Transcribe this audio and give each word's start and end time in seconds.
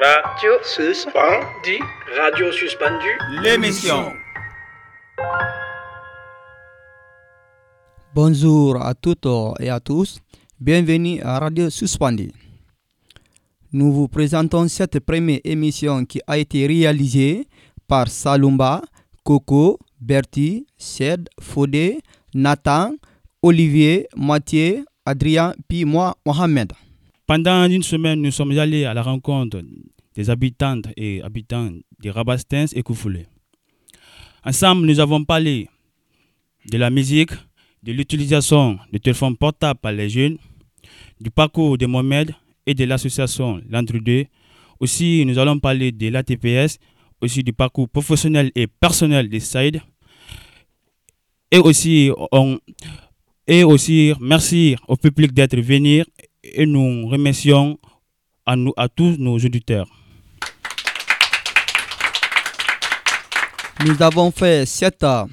Radio 0.00 0.62
suspendu. 0.62 1.82
Radio 2.16 2.52
suspendu. 2.52 3.18
L'émission. 3.42 4.12
Bonjour 8.14 8.80
à 8.80 8.94
toutes 8.94 9.26
et 9.58 9.68
à 9.68 9.80
tous. 9.80 10.20
Bienvenue 10.60 11.20
à 11.22 11.40
Radio 11.40 11.68
Suspendu. 11.68 12.30
Nous 13.72 13.92
vous 13.92 14.06
présentons 14.06 14.68
cette 14.68 15.00
première 15.00 15.40
émission 15.42 16.04
qui 16.04 16.20
a 16.28 16.38
été 16.38 16.68
réalisée 16.68 17.48
par 17.88 18.06
Salumba, 18.06 18.82
Coco, 19.24 19.80
Bertie, 20.00 20.64
Sed, 20.76 21.28
Fodé, 21.40 21.98
Nathan, 22.34 22.92
Olivier, 23.42 24.06
Mathieu, 24.16 24.84
Adrien, 25.04 25.54
puis 25.66 25.84
moi, 25.84 26.14
Mohamed. 26.24 26.72
Pendant 27.28 27.68
une 27.68 27.82
semaine, 27.82 28.22
nous 28.22 28.30
sommes 28.30 28.58
allés 28.58 28.86
à 28.86 28.94
la 28.94 29.02
rencontre 29.02 29.60
des 30.14 30.30
habitantes 30.30 30.86
et 30.96 31.20
habitants 31.22 31.70
de 32.02 32.08
Rabastens 32.08 32.72
et 32.74 32.82
Koufoulé. 32.82 33.26
Ensemble, 34.46 34.86
nous 34.86 34.98
avons 34.98 35.22
parlé 35.26 35.68
de 36.72 36.78
la 36.78 36.88
musique, 36.88 37.32
de 37.82 37.92
l'utilisation 37.92 38.78
de 38.90 38.96
téléphones 38.96 39.36
portables 39.36 39.78
par 39.78 39.92
les 39.92 40.08
jeunes, 40.08 40.38
du 41.20 41.30
parcours 41.30 41.76
de 41.76 41.84
Mohamed 41.84 42.34
et 42.64 42.72
de 42.72 42.84
l'association 42.86 43.60
L'Entre-deux. 43.68 44.24
Aussi, 44.80 45.22
nous 45.26 45.38
allons 45.38 45.58
parler 45.58 45.92
de 45.92 46.08
l'ATPS, 46.08 46.78
aussi 47.20 47.42
du 47.42 47.52
parcours 47.52 47.90
professionnel 47.90 48.50
et 48.54 48.66
personnel 48.66 49.28
de 49.28 49.38
Saïd. 49.38 49.82
Et 51.52 51.58
aussi, 51.58 52.10
merci 54.18 54.76
au 54.88 54.96
public 54.96 55.34
d'être 55.34 55.60
venu 55.60 56.04
et 56.54 56.66
nous 56.66 57.06
remercions 57.08 57.78
à, 58.46 58.56
nous, 58.56 58.72
à 58.76 58.88
tous 58.88 59.16
nos 59.18 59.36
auditeurs. 59.36 59.88
Nous 63.86 64.02
avons 64.02 64.30
fait 64.32 64.66
cette 64.66 65.04
euh, 65.04 65.24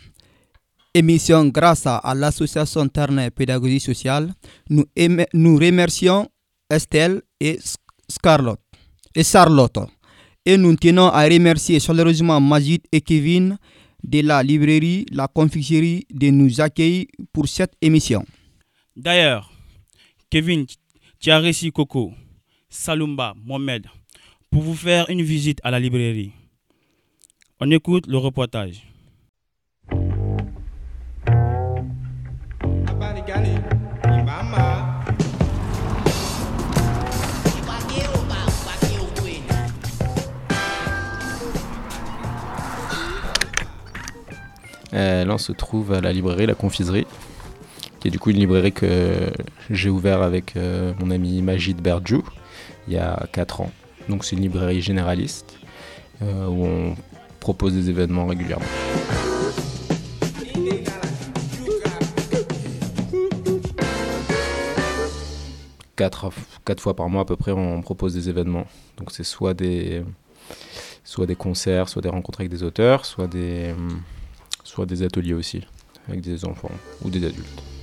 émission 0.94 1.46
grâce 1.48 1.88
à, 1.88 2.14
l'association 2.16 2.82
Internet 2.82 3.34
Pédagogie 3.34 3.80
Sociale. 3.80 4.32
Nous, 4.70 4.86
nous 5.34 5.58
remercions 5.58 6.30
Estelle 6.70 7.22
et 7.40 7.58
Scarlett 8.08 8.60
et 9.16 9.24
Charlotte. 9.24 9.80
Et 10.46 10.58
nous 10.58 10.76
tenons 10.76 11.08
à 11.08 11.24
remercier 11.24 11.80
chaleureusement 11.80 12.40
Majid 12.40 12.82
et 12.92 13.02
Kevin 13.02 13.58
de 14.04 14.22
la 14.22 14.44
librairie 14.44 15.06
La 15.12 15.28
Confiserie 15.28 16.06
de 16.14 16.30
nous 16.30 16.62
accueillir 16.62 17.06
pour 17.34 17.48
cette 17.48 17.74
émission. 17.82 18.24
D'ailleurs, 18.96 19.52
Kevin, 20.30 20.66
Tiaressi 21.26 21.72
Coco, 21.72 22.14
Salumba, 22.70 23.34
Mohamed, 23.44 23.88
pour 24.52 24.62
vous 24.62 24.76
faire 24.76 25.10
une 25.10 25.24
visite 25.24 25.60
à 25.64 25.72
la 25.72 25.80
librairie. 25.80 26.34
On 27.60 27.72
écoute 27.72 28.06
le 28.06 28.20
reportage. 28.20 28.84
Euh, 44.94 45.26
là, 45.26 45.34
on 45.34 45.38
se 45.40 45.52
trouve 45.54 45.92
à 45.92 46.02
la 46.02 46.14
librairie 46.14 46.46
La 46.46 46.54
Confiserie, 46.54 47.08
qui 48.06 48.12
du 48.12 48.20
coup 48.20 48.30
une 48.30 48.38
librairie 48.38 48.72
que 48.72 49.32
j'ai 49.72 49.90
ouvert 49.90 50.22
avec 50.22 50.56
euh, 50.56 50.94
mon 51.00 51.10
ami 51.10 51.42
Majid 51.42 51.82
Berdjou 51.82 52.24
il 52.88 52.94
y 52.94 52.98
a 52.98 53.26
4 53.32 53.62
ans. 53.62 53.72
Donc 54.10 54.24
c'est 54.24 54.36
une 54.36 54.44
librairie 54.44 54.80
généraliste 54.80 55.58
euh, 56.22 56.46
où 56.46 56.66
on 56.66 56.96
propose 57.40 57.74
des 57.74 57.90
événements 57.90 58.28
régulièrement. 58.28 58.64
Quatre, 65.96 66.30
quatre 66.64 66.82
fois 66.82 66.96
par 66.96 67.10
mois 67.10 67.24
à 67.24 67.26
peu 67.26 67.36
près, 67.36 67.54
on 67.54 67.82
propose 67.82 68.14
des 68.14 68.30
événements. 68.30 68.68
Donc 68.98 69.12
c'est 69.12 69.24
soit 69.24 69.56
des, 69.56 70.04
soit 71.04 71.26
des 71.26 71.36
concerts, 71.36 71.90
soit 71.90 72.04
des 72.04 72.10
rencontres 72.10 72.42
avec 72.42 72.52
des 72.52 72.62
auteurs, 72.62 73.04
soit 73.04 73.26
des, 73.26 73.74
soit 74.64 74.86
des 74.86 75.02
ateliers 75.02 75.34
aussi, 75.34 75.66
avec 76.08 76.22
des 76.22 76.46
enfants 76.46 76.70
ou 77.04 77.10
des 77.10 77.26
adultes. 77.26 77.75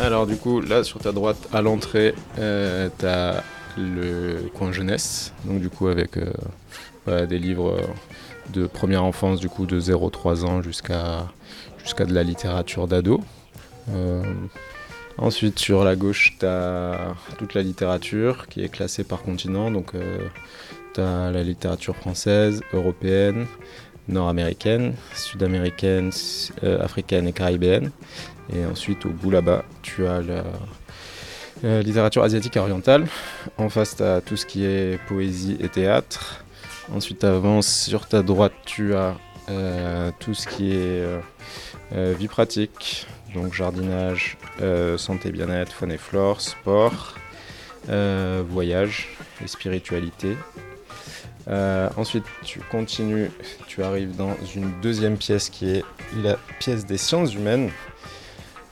Alors 0.00 0.26
du 0.26 0.36
coup, 0.36 0.60
là 0.60 0.84
sur 0.84 1.00
ta 1.00 1.12
droite, 1.12 1.48
à 1.52 1.62
l'entrée, 1.62 2.14
euh, 2.38 2.88
tu 2.98 3.06
as 3.06 3.42
le 3.78 4.50
coin 4.52 4.70
jeunesse, 4.70 5.32
donc 5.44 5.60
du 5.60 5.70
coup 5.70 5.88
avec 5.88 6.18
euh, 7.08 7.26
des 7.26 7.38
livres 7.38 7.80
de 8.52 8.66
première 8.66 9.02
enfance, 9.04 9.40
du 9.40 9.48
coup 9.48 9.66
de 9.66 9.80
0-3 9.80 10.44
ans 10.44 10.62
jusqu'à 10.62 11.26
jusqu'à 11.78 12.04
de 12.04 12.12
la 12.12 12.22
littérature 12.22 12.86
d'ado. 12.86 13.22
Euh, 13.90 14.22
ensuite 15.18 15.58
sur 15.58 15.84
la 15.84 15.96
gauche, 15.96 16.36
tu 16.38 16.46
as 16.46 17.14
toute 17.38 17.54
la 17.54 17.62
littérature 17.62 18.46
qui 18.48 18.62
est 18.62 18.68
classée 18.68 19.04
par 19.04 19.22
continent, 19.22 19.70
donc 19.70 19.92
tu 20.94 21.00
as 21.00 21.30
la 21.30 21.42
littérature 21.42 21.96
française, 21.96 22.62
européenne, 22.72 23.46
nord-américaine, 24.08 24.94
sud-américaine, 25.14 26.10
africaine 26.80 27.28
et 27.28 27.32
caribéenne. 27.32 27.90
Et 28.52 28.64
ensuite, 28.66 29.06
au 29.06 29.10
bout 29.10 29.30
là-bas, 29.30 29.64
tu 29.82 30.06
as 30.06 30.20
la, 30.20 30.42
littérature 31.82 32.22
asiatique 32.22 32.56
et 32.56 32.60
orientale. 32.60 33.06
En 33.56 33.68
face, 33.68 33.96
tu 33.96 34.02
as 34.02 34.20
tout 34.20 34.36
ce 34.36 34.44
qui 34.44 34.64
est 34.64 34.98
poésie 35.06 35.56
et 35.60 35.68
théâtre. 35.68 36.44
Ensuite, 36.94 37.20
tu 37.20 37.62
sur 37.62 38.06
ta 38.06 38.22
droite, 38.22 38.52
tu 38.66 38.94
as 38.94 39.16
euh, 39.48 40.10
tout 40.20 40.34
ce 40.34 40.46
qui 40.46 40.72
est 40.72 41.00
euh, 41.00 41.20
euh, 41.94 42.14
vie 42.18 42.28
pratique, 42.28 43.06
donc 43.34 43.52
jardinage, 43.54 44.38
santé, 44.96 45.32
bien-être, 45.32 45.72
faune 45.72 45.92
et 45.92 45.98
flore, 45.98 46.40
sport, 46.40 47.16
voyage 47.88 49.08
et 49.42 49.48
spiritualité. 49.48 50.36
ensuite, 51.48 52.24
tu 52.42 52.60
continues, 52.70 53.30
tu 53.66 53.82
arrives 53.82 54.16
dans 54.16 54.36
une 54.54 54.70
deuxième 54.80 55.16
pièce 55.16 55.50
qui 55.50 55.70
est 55.70 55.84
la 56.22 56.36
pièce 56.58 56.86
des 56.86 56.98
sciences 56.98 57.34
humaines. 57.34 57.70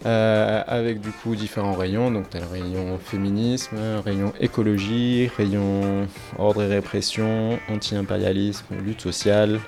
Euh, 0.04 0.64
avec 0.66 1.00
du 1.00 1.10
coup 1.10 1.36
différents 1.36 1.74
rayons. 1.74 2.10
Donc 2.10 2.28
tu 2.30 2.36
as 2.36 2.40
le 2.40 2.46
rayon 2.46 2.98
féminisme, 2.98 3.76
rayon 4.04 4.32
écologie, 4.40 5.30
rayon 5.36 6.08
ordre 6.38 6.62
et 6.62 6.66
répression, 6.66 7.58
anti-impérialisme, 7.68 8.66
lutte 8.84 9.00
sociale, 9.00 9.60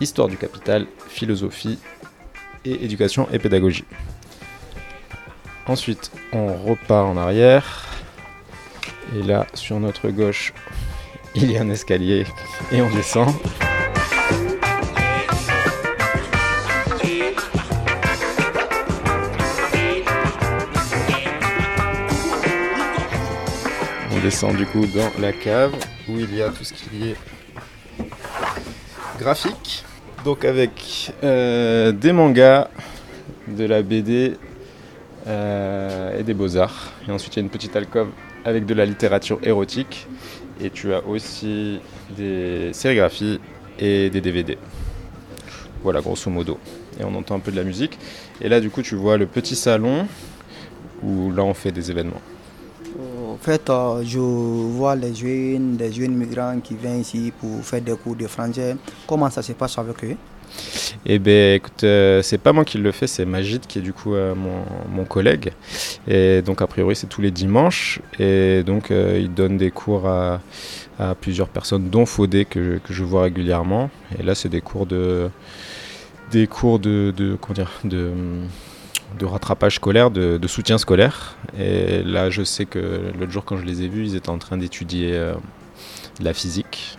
histoire 0.00 0.28
du 0.28 0.36
capital, 0.36 0.86
philosophie 1.08 1.78
et 2.64 2.84
éducation 2.84 3.26
et 3.32 3.40
pédagogie. 3.40 3.84
Ensuite, 5.66 6.10
on 6.32 6.54
repart 6.54 7.06
en 7.06 7.16
arrière. 7.16 7.88
Et 9.16 9.22
là, 9.22 9.46
sur 9.54 9.80
notre 9.80 10.10
gauche, 10.10 10.52
il 11.34 11.50
y 11.50 11.56
a 11.56 11.62
un 11.62 11.70
escalier 11.70 12.26
et 12.72 12.82
on 12.82 12.90
descend. 12.90 13.34
descend 24.24 24.56
du 24.56 24.64
coup 24.64 24.86
dans 24.86 25.10
la 25.20 25.34
cave 25.34 25.74
où 26.08 26.18
il 26.18 26.34
y 26.34 26.40
a 26.40 26.48
tout 26.48 26.64
ce 26.64 26.72
qui 26.72 27.10
est 27.10 27.16
graphique. 29.18 29.84
Donc 30.24 30.46
avec 30.46 31.12
euh, 31.22 31.92
des 31.92 32.12
mangas, 32.12 32.68
de 33.46 33.66
la 33.66 33.82
BD 33.82 34.38
euh, 35.26 36.18
et 36.18 36.22
des 36.22 36.34
beaux-arts. 36.34 36.92
Et 37.08 37.10
ensuite 37.10 37.34
il 37.34 37.38
y 37.38 37.42
a 37.42 37.44
une 37.44 37.50
petite 37.50 37.76
alcôve 37.76 38.08
avec 38.44 38.66
de 38.66 38.74
la 38.74 38.84
littérature 38.84 39.38
érotique. 39.42 40.06
Et 40.60 40.70
tu 40.70 40.92
as 40.94 41.04
aussi 41.06 41.80
des 42.16 42.72
sérigraphies 42.72 43.40
et 43.78 44.10
des 44.10 44.20
DVD. 44.20 44.56
Voilà 45.82 46.00
grosso 46.00 46.30
modo. 46.30 46.58
Et 46.98 47.04
on 47.04 47.14
entend 47.14 47.36
un 47.36 47.40
peu 47.40 47.50
de 47.50 47.56
la 47.56 47.64
musique. 47.64 47.98
Et 48.40 48.48
là 48.48 48.60
du 48.60 48.70
coup 48.70 48.82
tu 48.82 48.94
vois 48.94 49.16
le 49.16 49.26
petit 49.26 49.56
salon 49.56 50.06
où 51.02 51.32
là 51.32 51.42
on 51.42 51.54
fait 51.54 51.72
des 51.72 51.90
événements. 51.90 52.22
En 53.34 53.36
fait, 53.36 53.68
euh, 53.68 54.02
je 54.04 54.18
vois 54.18 54.94
les 54.94 55.12
jeunes, 55.12 55.76
des 55.76 55.92
jeunes 55.92 56.14
migrants 56.14 56.60
qui 56.62 56.76
viennent 56.76 57.00
ici 57.00 57.32
pour 57.38 57.64
faire 57.64 57.82
des 57.82 57.96
cours 57.96 58.14
de 58.14 58.28
français. 58.28 58.76
Comment 59.06 59.28
ça 59.28 59.42
se 59.42 59.52
passe 59.52 59.76
avec 59.76 60.04
eux? 60.04 60.16
Eh 61.06 61.18
bien, 61.18 61.54
écoute, 61.54 61.84
euh, 61.84 62.22
c'est 62.22 62.38
pas 62.38 62.52
moi 62.52 62.64
qui 62.64 62.78
le 62.78 62.92
fais, 62.92 63.06
c'est 63.06 63.24
Magid 63.24 63.66
qui 63.66 63.78
est 63.78 63.82
du 63.82 63.92
coup 63.92 64.14
euh, 64.14 64.34
mon, 64.34 65.04
collègue. 65.04 65.52
Et 66.08 66.42
donc, 66.42 66.62
a 66.62 66.66
priori, 66.66 66.96
c'est 66.96 67.08
tous 67.08 67.20
les 67.20 67.30
dimanches. 67.30 68.00
Et 68.18 68.62
donc, 68.64 68.90
il 68.90 69.32
donne 69.34 69.58
des 69.58 69.70
cours 69.70 70.08
à, 70.08 70.40
plusieurs 71.20 71.48
personnes, 71.48 71.90
dont 71.90 72.06
Faudé, 72.06 72.44
que, 72.44 72.80
je 72.88 73.04
vois 73.04 73.24
régulièrement. 73.24 73.90
Et 74.18 74.22
là, 74.22 74.34
c'est 74.34 74.48
des 74.48 74.60
cours 74.60 74.86
de. 74.86 75.28
Des 76.30 76.46
cours 76.46 76.78
de. 76.78 77.12
de 79.18 79.24
rattrapage 79.24 79.76
scolaire, 79.76 80.10
de, 80.10 80.46
soutien 80.46 80.78
scolaire. 80.78 81.36
Et 81.58 82.02
là, 82.02 82.30
je 82.30 82.42
sais 82.42 82.64
que 82.64 83.12
l'autre 83.18 83.32
jour, 83.32 83.44
quand 83.44 83.56
je 83.56 83.64
les 83.64 83.82
ai 83.82 83.88
vus, 83.88 84.06
ils 84.06 84.16
étaient 84.16 84.30
en 84.30 84.38
train 84.38 84.56
d'étudier 84.56 85.12
euh, 85.12 85.34
la 86.20 86.32
physique. 86.32 86.98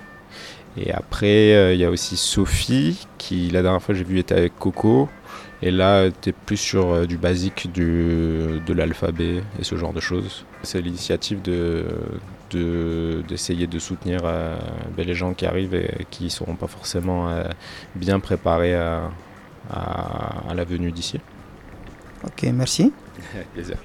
Et 0.77 0.91
après, 0.91 1.53
euh, 1.53 1.73
il 1.73 1.79
y 1.79 1.85
a 1.85 1.89
aussi 1.89 2.17
Sophie, 2.17 3.07
qui 3.17 3.49
la 3.49 3.61
dernière 3.61 3.81
fois 3.81 3.95
j'ai 3.95 4.03
vu 4.03 4.19
était 4.19 4.35
avec 4.35 4.57
Coco. 4.57 5.09
Et 5.61 5.71
là, 5.71 6.09
tu 6.11 6.29
es 6.29 6.33
plus 6.33 6.57
sur 6.57 6.89
euh, 6.91 7.05
du 7.05 7.17
basique 7.17 7.71
du, 7.71 8.59
de 8.65 8.73
l'alphabet 8.73 9.41
et 9.59 9.63
ce 9.63 9.75
genre 9.77 9.93
de 9.93 10.01
choses. 10.01 10.45
C'est 10.63 10.81
l'initiative 10.81 11.41
de, 11.41 11.85
d'essayer 13.27 13.67
de, 13.67 13.79
soutenir 13.79 14.21
ben, 14.21 15.05
les 15.05 15.15
gens 15.15 15.33
qui 15.33 15.45
arrivent 15.45 15.75
et 15.75 16.05
qui 16.09 16.25
ne 16.25 16.29
seront 16.29 16.55
pas 16.55 16.67
forcément 16.67 17.29
bien 17.95 18.19
préparés 18.19 18.75
à, 18.75 19.11
à 19.69 20.53
la 20.53 20.63
venue 20.63 20.91
d'ici. 20.91 21.19
Ok, 22.23 22.43
merci. 22.53 22.91
Avec 23.35 23.51
plaisir. 23.53 23.77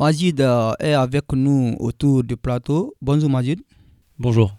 Majid 0.00 0.40
euh, 0.40 0.72
est 0.80 0.94
avec 0.94 1.30
nous 1.34 1.76
autour 1.78 2.24
du 2.24 2.34
plateau. 2.34 2.94
Bonjour 3.02 3.28
Majid. 3.28 3.60
Bonjour. 4.18 4.56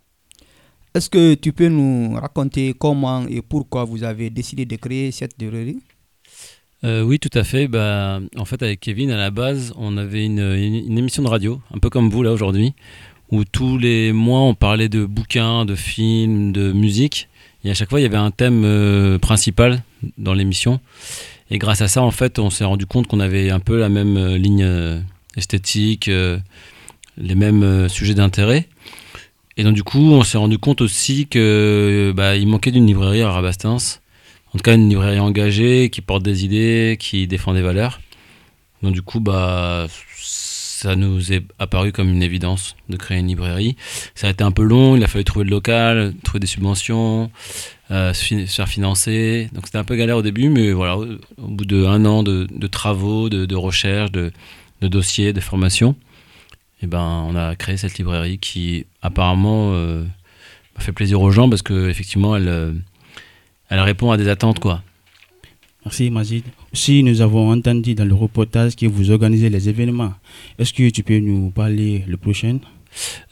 Est-ce 0.93 1.09
que 1.09 1.33
tu 1.33 1.51
peux 1.51 1.67
nous 1.67 2.13
raconter 2.13 2.75
comment 2.77 3.25
et 3.27 3.41
pourquoi 3.41 3.83
vous 3.83 4.03
avez 4.03 4.29
décidé 4.29 4.65
de 4.65 4.75
créer 4.75 5.09
cette 5.09 5.41
librairie? 5.41 5.79
Euh, 6.83 7.01
Oui, 7.01 7.17
tout 7.17 7.35
à 7.35 7.43
fait. 7.43 7.67
Bah, 7.67 8.19
en 8.37 8.45
fait, 8.45 8.61
avec 8.61 8.81
Kevin, 8.81 9.09
à 9.09 9.17
la 9.17 9.31
base, 9.31 9.73
on 9.77 9.97
avait 9.97 10.25
une, 10.25 10.53
une 10.87 10.97
émission 10.99 11.23
de 11.23 11.27
radio, 11.27 11.59
un 11.73 11.79
peu 11.79 11.89
comme 11.89 12.11
vous 12.11 12.21
là 12.21 12.31
aujourd'hui, 12.31 12.75
où 13.31 13.43
tous 13.43 13.79
les 13.79 14.11
mois 14.11 14.41
on 14.41 14.53
parlait 14.53 14.89
de 14.89 15.05
bouquins, 15.05 15.65
de 15.65 15.73
films, 15.73 16.51
de 16.51 16.71
musique. 16.71 17.29
Et 17.63 17.71
à 17.71 17.73
chaque 17.73 17.89
fois, 17.89 17.99
il 17.99 18.03
y 18.03 18.05
avait 18.05 18.15
un 18.17 18.29
thème 18.29 18.61
euh, 18.63 19.17
principal 19.17 19.81
dans 20.19 20.35
l'émission. 20.35 20.79
Et 21.49 21.57
grâce 21.57 21.81
à 21.81 21.87
ça, 21.87 22.03
en 22.03 22.11
fait, 22.11 22.37
on 22.37 22.51
s'est 22.51 22.63
rendu 22.63 22.85
compte 22.85 23.07
qu'on 23.07 23.19
avait 23.19 23.49
un 23.49 23.59
peu 23.59 23.79
la 23.79 23.89
même 23.89 24.17
euh, 24.17 24.37
ligne 24.37 25.03
esthétique, 25.37 26.09
les 27.17 27.35
mêmes 27.35 27.89
sujets 27.89 28.13
d'intérêt. 28.13 28.67
Et 29.57 29.63
donc, 29.63 29.75
du 29.75 29.83
coup, 29.83 29.99
on 29.99 30.23
s'est 30.23 30.37
rendu 30.37 30.57
compte 30.57 30.81
aussi 30.81 31.27
qu'il 31.27 32.13
bah, 32.15 32.37
manquait 32.45 32.71
d'une 32.71 32.87
librairie 32.87 33.21
à 33.21 33.31
Rabastens. 33.31 33.99
En 34.53 34.57
tout 34.57 34.63
cas, 34.63 34.75
une 34.75 34.89
librairie 34.89 35.19
engagée, 35.19 35.89
qui 35.89 36.01
porte 36.01 36.23
des 36.23 36.45
idées, 36.45 36.97
qui 36.99 37.27
défend 37.27 37.53
des 37.53 37.61
valeurs. 37.61 38.01
Donc, 38.81 38.93
du 38.93 39.01
coup, 39.01 39.19
bah, 39.19 39.87
ça 40.81 40.95
nous 40.95 41.31
est 41.31 41.43
apparu 41.59 41.91
comme 41.91 42.09
une 42.09 42.23
évidence 42.23 42.75
de 42.89 42.97
créer 42.97 43.19
une 43.19 43.27
librairie. 43.27 43.75
Ça 44.15 44.27
a 44.27 44.29
été 44.31 44.43
un 44.43 44.51
peu 44.51 44.63
long, 44.63 44.95
il 44.95 45.03
a 45.03 45.07
fallu 45.07 45.23
trouver 45.23 45.45
le 45.45 45.51
local, 45.51 46.15
trouver 46.23 46.39
des 46.39 46.47
subventions, 46.47 47.29
euh, 47.91 48.13
se 48.13 48.45
faire 48.47 48.67
financer. 48.67 49.47
Donc 49.53 49.67
c'était 49.67 49.77
un 49.77 49.83
peu 49.83 49.95
galère 49.95 50.17
au 50.17 50.23
début, 50.23 50.49
mais 50.49 50.71
voilà, 50.71 50.97
au, 50.97 51.07
bout 51.37 51.65
d'un 51.65 52.03
an 52.05 52.23
de, 52.23 52.47
travaux, 52.67 53.29
de, 53.29 53.55
recherche, 53.55 54.11
de, 54.11 54.31
dossiers, 54.87 55.33
de 55.33 55.39
formation, 55.39 55.95
et 56.81 56.85
eh 56.85 56.87
ben, 56.87 57.25
on 57.29 57.35
a 57.35 57.55
créé 57.55 57.77
cette 57.77 57.97
librairie 57.99 58.39
qui 58.39 58.87
apparemment 59.03 59.71
euh, 59.73 60.03
fait 60.79 60.91
plaisir 60.91 61.21
aux 61.21 61.29
gens 61.31 61.47
parce 61.47 61.61
qu'effectivement, 61.61 62.35
elle, 62.35 62.47
euh, 62.47 62.73
elle 63.69 63.79
répond 63.79 64.11
à 64.11 64.17
des 64.17 64.27
attentes. 64.27 64.59
quoi. 64.59 64.81
Merci 65.85 66.09
Mazid. 66.11 66.43
Si 66.73 67.03
nous 67.03 67.21
avons 67.21 67.51
entendu 67.51 67.95
dans 67.95 68.05
le 68.05 68.13
reportage 68.13 68.75
que 68.75 68.85
vous 68.85 69.11
organisez 69.11 69.49
les 69.49 69.67
événements, 69.67 70.13
est-ce 70.59 70.73
que 70.73 70.89
tu 70.89 71.03
peux 71.03 71.17
nous 71.17 71.49
parler 71.49 72.03
le 72.07 72.17
prochain? 72.17 72.59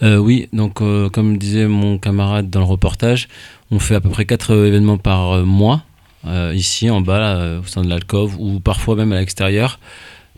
Euh, 0.02 0.18
Oui, 0.18 0.48
donc 0.54 0.82
euh, 0.82 1.10
comme 1.10 1.38
disait 1.38 1.68
mon 1.68 1.98
camarade 1.98 2.50
dans 2.50 2.60
le 2.60 2.66
reportage, 2.66 3.28
on 3.72 3.80
fait 3.80 3.96
à 3.96 4.02
peu 4.02 4.10
près 4.10 4.26
4 4.26 4.66
événements 4.68 4.98
par 4.98 5.46
mois, 5.46 5.84
euh, 6.26 6.54
ici 6.56 6.90
en 6.90 7.02
bas, 7.02 7.60
au 7.60 7.66
sein 7.66 7.84
de 7.84 7.90
l'alcove, 7.90 8.36
ou 8.40 8.60
parfois 8.60 8.96
même 8.96 9.12
à 9.12 9.20
l'extérieur. 9.20 9.80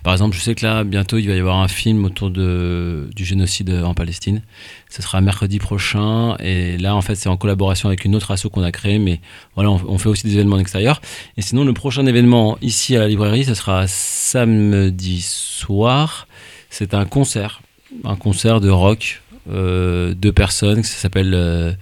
Par 0.04 0.14
exemple, 0.14 0.36
je 0.36 0.42
sais 0.42 0.56
que 0.56 0.66
là, 0.66 0.84
bientôt, 0.84 1.18
il 1.18 1.28
va 1.28 1.36
y 1.36 1.40
avoir 1.40 1.58
un 1.58 1.68
film 1.68 2.06
autour 2.06 2.32
du 2.32 3.26
génocide 3.26 3.70
en 3.84 3.94
Palestine. 3.94 4.42
Ce 4.90 5.02
sera 5.02 5.22
mercredi 5.22 5.60
prochain. 5.60 6.36
Et 6.40 6.78
là, 6.78 6.96
en 6.96 7.02
fait, 7.02 7.16
c'est 7.16 7.30
en 7.30 7.38
collaboration 7.38 7.88
avec 7.88 8.04
une 8.06 8.16
autre 8.16 8.32
asso 8.32 8.48
qu'on 8.52 8.64
a 8.64 8.72
créée. 8.72 9.00
Mais 9.00 9.20
voilà, 9.56 9.70
on, 9.70 9.98
fait 9.98 10.10
aussi 10.10 10.26
des 10.26 10.34
événements 10.34 10.56
en 10.56 10.60
extérieur. 10.60 11.02
Et 11.38 11.42
sinon, 11.42 11.64
le 11.64 11.74
prochain 11.74 12.06
événement 12.06 12.58
ici 12.62 12.96
à 12.96 13.00
la 13.00 13.08
librairie, 13.08 13.46
ce 13.46 13.54
sera 13.54 13.86
samedi 13.88 15.22
soir. 15.22 16.28
C'est 16.70 16.94
un 16.94 17.06
concert. 17.06 17.62
Un 18.04 18.16
concert 18.16 18.60
de 18.60 18.70
rock. 18.70 19.22
Euh, 19.50 20.14
deux 20.14 20.32
personnes. 20.32 20.84
Ça 20.84 20.98
s'appelle 20.98 21.34
euh, 21.34 21.74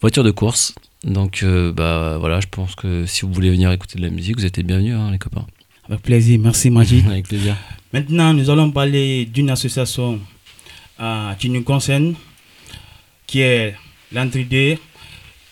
Voiture 0.00 0.24
de 0.24 0.30
course. 0.30 0.74
Donc, 1.04 1.42
euh, 1.42 1.72
bah 1.72 2.16
voilà, 2.18 2.40
je 2.40 2.46
pense 2.50 2.74
que 2.74 3.04
si 3.06 3.22
vous 3.22 3.32
voulez 3.32 3.50
venir 3.50 3.70
écouter 3.72 3.98
de 3.98 4.02
la 4.02 4.10
musique, 4.10 4.36
vous 4.36 4.46
êtes 4.46 4.58
bienvenus, 4.60 4.94
hein, 4.94 5.10
les 5.10 5.18
copains. 5.18 5.46
Avec 5.88 6.02
plaisir, 6.02 6.38
merci 6.40 6.70
Majid. 6.70 7.06
Avec 7.10 7.28
plaisir. 7.28 7.56
Maintenant, 7.92 8.32
nous 8.32 8.48
allons 8.50 8.70
parler 8.70 9.26
d'une 9.26 9.50
association 9.50 10.18
euh, 11.00 11.34
qui 11.34 11.50
nous 11.50 11.62
concerne, 11.62 12.14
qui 13.26 13.40
est 13.40 13.74
l'Entrée 14.12 14.78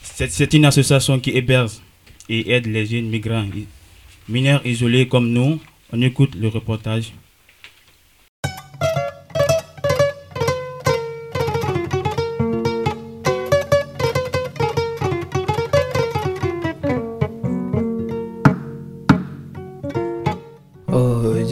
C'est 0.02 0.54
une 0.54 0.64
association 0.64 1.20
qui 1.20 1.30
héberge 1.30 1.72
et 2.28 2.50
aide 2.52 2.66
les 2.66 2.86
jeunes 2.86 3.08
migrants, 3.08 3.46
mineurs 4.28 4.66
isolés 4.66 5.06
comme 5.06 5.28
nous. 5.30 5.60
On 5.92 6.00
écoute 6.00 6.34
le 6.34 6.48
reportage. 6.48 7.12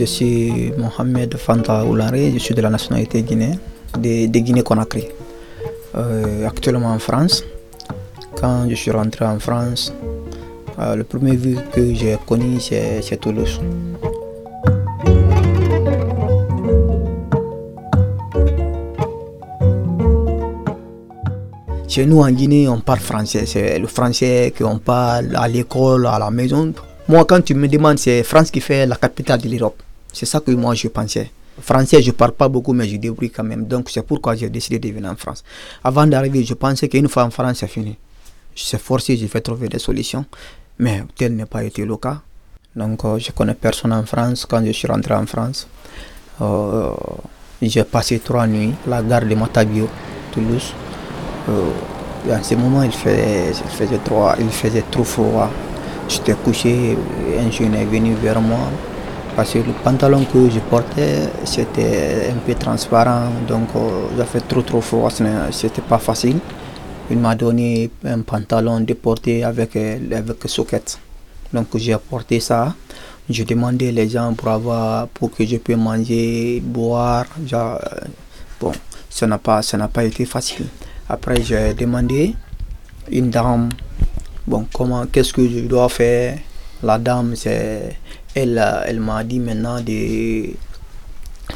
Je 0.01 0.07
suis 0.07 0.73
Mohamed 0.79 1.37
Fanta 1.37 1.85
Oulare, 1.85 2.33
je 2.33 2.39
suis 2.39 2.55
de 2.55 2.63
la 2.63 2.71
nationalité 2.71 3.23
guinéenne, 3.23 3.59
de, 3.99 4.27
Guinée-Conakry. 4.27 5.09
Euh, 5.95 6.47
actuellement 6.47 6.93
en 6.93 6.99
France. 6.99 7.45
Quand 8.41 8.67
je 8.71 8.75
suis 8.77 8.91
rentré 8.91 9.27
en 9.27 9.39
France, 9.39 9.93
euh, 10.79 10.97
le 10.97 11.05
premier 11.05 11.37
ville 11.37 11.61
que 11.71 11.93
j'ai 11.93 12.17
connu, 12.27 12.59
c'est 12.61 13.21
Toulouse. 13.21 13.61
Chez 21.89 22.07
nous 22.07 22.21
en 22.21 22.31
Guinée, 22.31 22.69
on 22.69 22.81
parle 22.81 23.01
français. 23.01 23.45
C'est 23.45 23.79
le 23.79 23.87
français 23.87 24.55
qu'on 24.57 24.79
parle 24.79 25.37
à 25.37 25.47
l'école, 25.47 26.07
à 26.07 26.19
la 26.19 26.31
maison. 26.31 26.73
Moi, 27.07 27.27
quand 27.27 27.43
tu 27.45 27.55
me 27.55 27.69
demandes, 27.69 27.99
c'est 27.99 28.23
France 28.23 28.51
qui 28.51 28.61
fait 28.61 28.87
la 28.87 28.97
capitale 28.97 29.41
de 29.43 29.49
l'Europe. 29.51 29.83
C'est 30.13 30.27
ça 30.27 30.41
que 30.41 30.51
moi 30.53 30.75
je 30.75 30.89
pensais. 30.89 31.31
Français, 31.61 32.01
je 32.03 32.11
parle 32.13 32.33
pas 32.33 32.49
beaucoup, 32.49 32.73
mais 32.73 32.89
je 32.89 32.97
débrouille 32.97 33.31
quand 33.31 33.45
même. 33.45 33.67
Donc 33.67 33.91
c'est 33.91 34.03
pourquoi 34.03 34.35
j'ai 34.35 34.49
décidé 34.49 34.79
de 34.79 34.95
venir 34.95 35.11
en 35.11 35.17
France. 35.17 35.45
Avant 35.85 36.07
d'arriver, 36.07 36.43
je 36.45 36.55
pensais 36.55 36.89
qu'une 36.89 37.09
fois 37.09 37.25
en 37.25 37.31
France, 37.31 37.59
c'est 37.59 37.69
fini. 37.69 37.97
Je 38.55 38.63
suis 38.63 38.79
forcé, 38.79 39.17
je 39.17 39.27
vais 39.27 39.41
trouver 39.41 39.69
des 39.69 39.79
solutions. 39.79 40.25
Mais 40.79 41.03
tel 41.17 41.35
n'est 41.37 41.47
pas 41.47 41.63
été 41.63 41.85
le 41.85 41.97
cas. 41.97 42.23
Donc 42.75 43.05
euh, 43.05 43.19
je 43.19 43.33
connais 43.33 43.55
personne 43.55 43.93
en 43.93 44.05
France. 44.05 44.47
Quand 44.47 44.65
je 44.65 44.73
suis 44.73 44.89
rentré 44.89 45.15
en 45.15 45.27
France, 45.27 45.69
euh, 46.41 46.93
j'ai 47.61 47.85
passé 47.85 48.19
trois 48.21 48.47
nuits 48.47 48.73
à 48.87 48.91
la 48.91 49.03
gare 49.03 49.27
de 49.27 49.35
Matabio, 49.35 49.89
Toulouse. 50.33 50.73
Euh, 51.49 52.33
en 52.33 52.43
ce 52.43 52.55
moment, 52.55 52.83
il 52.83 52.93
faisait, 52.93 53.51
il 53.51 54.51
faisait 54.51 54.85
trop 54.91 55.05
froid. 55.05 55.51
J'étais 56.09 56.35
couché, 56.35 56.97
un 57.39 57.51
jeune 57.51 57.75
est 57.75 57.85
venu 57.85 58.15
vers 58.15 58.41
moi 58.41 58.69
parce 59.41 59.55
que 59.55 59.59
le 59.61 59.73
pantalon 59.73 60.27
que 60.31 60.51
je 60.51 60.59
portais 60.61 61.31
c'était 61.45 62.31
un 62.31 62.37
peu 62.45 62.55
transparent 62.55 63.31
donc 63.49 63.69
ça 63.73 64.23
euh, 64.23 64.25
fait 64.27 64.47
trop 64.47 64.61
trop 64.61 64.83
froid 64.83 65.09
c'était 65.51 65.81
pas 65.81 65.97
facile. 65.97 66.39
Il 67.11 67.17
m'a 67.17 67.35
donné 67.35 67.89
un 68.05 68.21
pantalon 68.21 68.81
déporté 68.81 69.43
avec 69.43 69.77
euh, 69.77 69.97
avec 70.15 70.37
socket. 70.45 70.99
Donc 71.55 71.69
j'ai 71.77 71.97
porté 71.97 72.39
ça. 72.39 72.75
J'ai 73.31 73.47
demandé 73.47 73.91
les 73.93 74.11
gens 74.11 74.35
pour 74.35 74.49
avoir 74.49 75.09
pour 75.09 75.31
que 75.31 75.47
je 75.47 75.57
puisse 75.57 75.79
manger 75.79 76.61
boire 76.63 77.25
euh, 77.51 77.79
bon 78.61 78.73
ça 79.09 79.27
n'a 79.27 79.39
pas 79.39 79.63
ça 79.63 79.79
n'a 79.79 79.89
pas 79.89 80.05
été 80.05 80.27
facile. 80.27 80.67
Après 81.09 81.43
j'ai 81.43 81.73
demandé 81.73 82.35
une 83.11 83.31
dame 83.31 83.71
bon 84.47 84.67
comment 84.71 85.07
qu'est-ce 85.07 85.33
que 85.33 85.49
je 85.49 85.61
dois 85.61 85.89
faire? 85.89 86.37
La 86.83 86.99
dame 86.99 87.35
c'est 87.37 87.97
elle, 88.35 88.63
elle 88.87 89.01
m'a 89.01 89.25
dit 89.25 89.39
maintenant 89.41 89.81
de, 89.81 90.51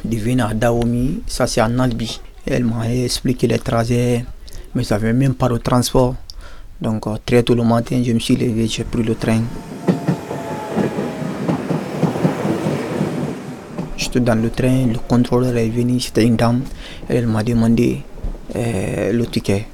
de 0.05 0.17
venir 0.17 0.47
à 0.47 0.55
Daomi, 0.55 1.21
ça 1.27 1.47
c'est 1.47 1.63
en 1.63 1.79
Albi. 1.79 2.21
Elle 2.47 2.65
m'a 2.65 2.91
expliqué 2.93 3.47
les 3.47 3.59
trajets, 3.59 4.25
mais 4.75 4.85
ça 4.85 4.97
n'avait 4.97 5.13
même 5.13 5.35
pas 5.35 5.49
de 5.49 5.57
transport. 5.57 6.15
Donc 6.81 7.07
euh, 7.07 7.17
très 7.25 7.43
tôt 7.43 7.55
le 7.55 7.63
matin, 7.63 8.03
je 8.05 8.13
me 8.13 8.19
suis 8.19 8.37
levé, 8.37 8.67
j'ai 8.67 8.85
pris 8.85 9.03
le 9.03 9.15
train. 9.15 9.41
J'étais 13.97 14.21
dans 14.21 14.35
le 14.41 14.51
train, 14.51 14.87
le 14.87 14.99
contrôleur 14.99 15.57
est 15.57 15.69
venu, 15.69 16.01
c'était 16.01 16.25
une 16.25 16.37
dame. 16.37 16.63
Elle 17.09 17.27
m'a 17.27 17.43
demandé 17.43 18.03
euh, 18.57 19.13
le 19.13 19.27
ticket. 19.27 19.67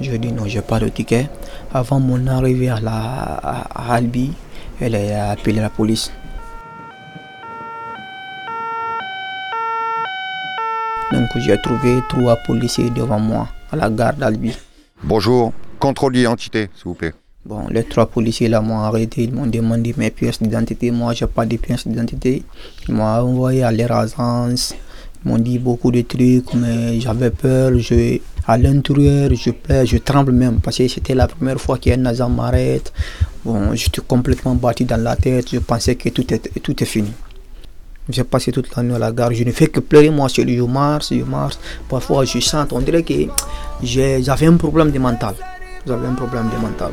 Je 0.00 0.10
dis 0.16 0.32
non, 0.32 0.46
j'ai 0.46 0.60
pas 0.60 0.80
de 0.80 0.88
ticket. 0.88 1.28
Avant 1.72 2.00
mon 2.00 2.26
arrivée 2.26 2.68
à, 2.68 2.80
la, 2.80 2.92
à 2.92 3.94
Albi, 3.94 4.32
elle 4.82 4.96
a 4.96 5.30
appelé 5.30 5.60
la 5.60 5.70
police. 5.70 6.10
Donc 11.12 11.28
j'ai 11.38 11.56
trouvé 11.62 12.00
trois 12.08 12.36
policiers 12.36 12.90
devant 12.90 13.20
moi 13.20 13.48
à 13.70 13.76
la 13.76 13.88
gare 13.90 14.14
d'Albi. 14.14 14.56
Bonjour, 15.04 15.52
contrôle 15.78 16.14
d'identité, 16.14 16.68
s'il 16.74 16.84
vous 16.84 16.94
plaît. 16.94 17.12
Bon, 17.44 17.66
les 17.70 17.84
trois 17.84 18.06
policiers 18.06 18.48
là 18.48 18.60
m'ont 18.60 18.80
arrêté, 18.80 19.24
ils 19.24 19.32
m'ont 19.32 19.46
demandé 19.46 19.94
mes 19.96 20.10
pièces 20.10 20.42
d'identité. 20.42 20.90
Moi, 20.90 21.12
j'ai 21.12 21.26
pas 21.26 21.44
de 21.44 21.56
pièces 21.56 21.86
d'identité. 21.86 22.42
Ils 22.88 22.94
m'ont 22.94 23.04
envoyé 23.04 23.62
à 23.62 23.72
leur 23.72 23.92
agence. 23.92 24.74
Ils 25.24 25.28
m'ont 25.28 25.38
dit 25.38 25.58
beaucoup 25.58 25.90
de 25.90 26.02
trucs, 26.02 26.54
mais 26.54 26.98
j'avais 27.00 27.30
peur. 27.30 27.76
Je, 27.78 28.18
à 28.46 28.56
l'intérieur, 28.58 29.30
je 29.34 29.50
pleure, 29.50 29.84
je 29.86 29.98
tremble 29.98 30.32
même 30.32 30.60
parce 30.60 30.78
que 30.78 30.88
c'était 30.88 31.14
la 31.14 31.28
première 31.28 31.60
fois 31.60 31.78
qu'un 31.78 32.04
agent 32.06 32.28
m'arrête. 32.28 32.92
Bon, 33.44 33.74
j'étais 33.74 34.00
complètement 34.06 34.54
battu 34.54 34.84
dans 34.84 35.02
la 35.02 35.16
tête. 35.16 35.50
Je 35.52 35.58
pensais 35.58 35.96
que 35.96 36.08
tout 36.10 36.32
est, 36.32 36.60
tout 36.62 36.80
est 36.80 36.86
fini. 36.86 37.12
J'ai 38.08 38.22
passé 38.24 38.52
toute 38.52 38.74
la 38.76 38.82
nuit 38.82 38.94
à 38.94 38.98
la 38.98 39.10
gare. 39.10 39.32
Je 39.32 39.42
ne 39.42 39.50
fais 39.50 39.66
que 39.66 39.80
pleurer. 39.80 40.10
Moi, 40.10 40.28
je, 40.28 40.42
je 40.46 40.62
marche, 40.62 41.08
je 41.10 41.24
marche. 41.24 41.54
Parfois, 41.88 42.24
je 42.24 42.38
sens, 42.40 42.68
on 42.70 42.80
dirait 42.80 43.02
que 43.02 43.14
j'avais 43.82 44.46
un 44.46 44.56
problème 44.56 44.92
de 44.92 44.98
mental. 44.98 45.34
J'avais 45.86 46.06
un 46.06 46.14
problème 46.14 46.48
de 46.54 46.60
mental. 46.60 46.92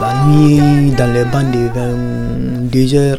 La 0.00 0.24
nuit, 0.26 0.90
dans 0.92 1.10
les 1.12 1.24
bandes 1.24 1.52
de 1.52 1.68
22 1.74 2.94
heures, 2.94 3.18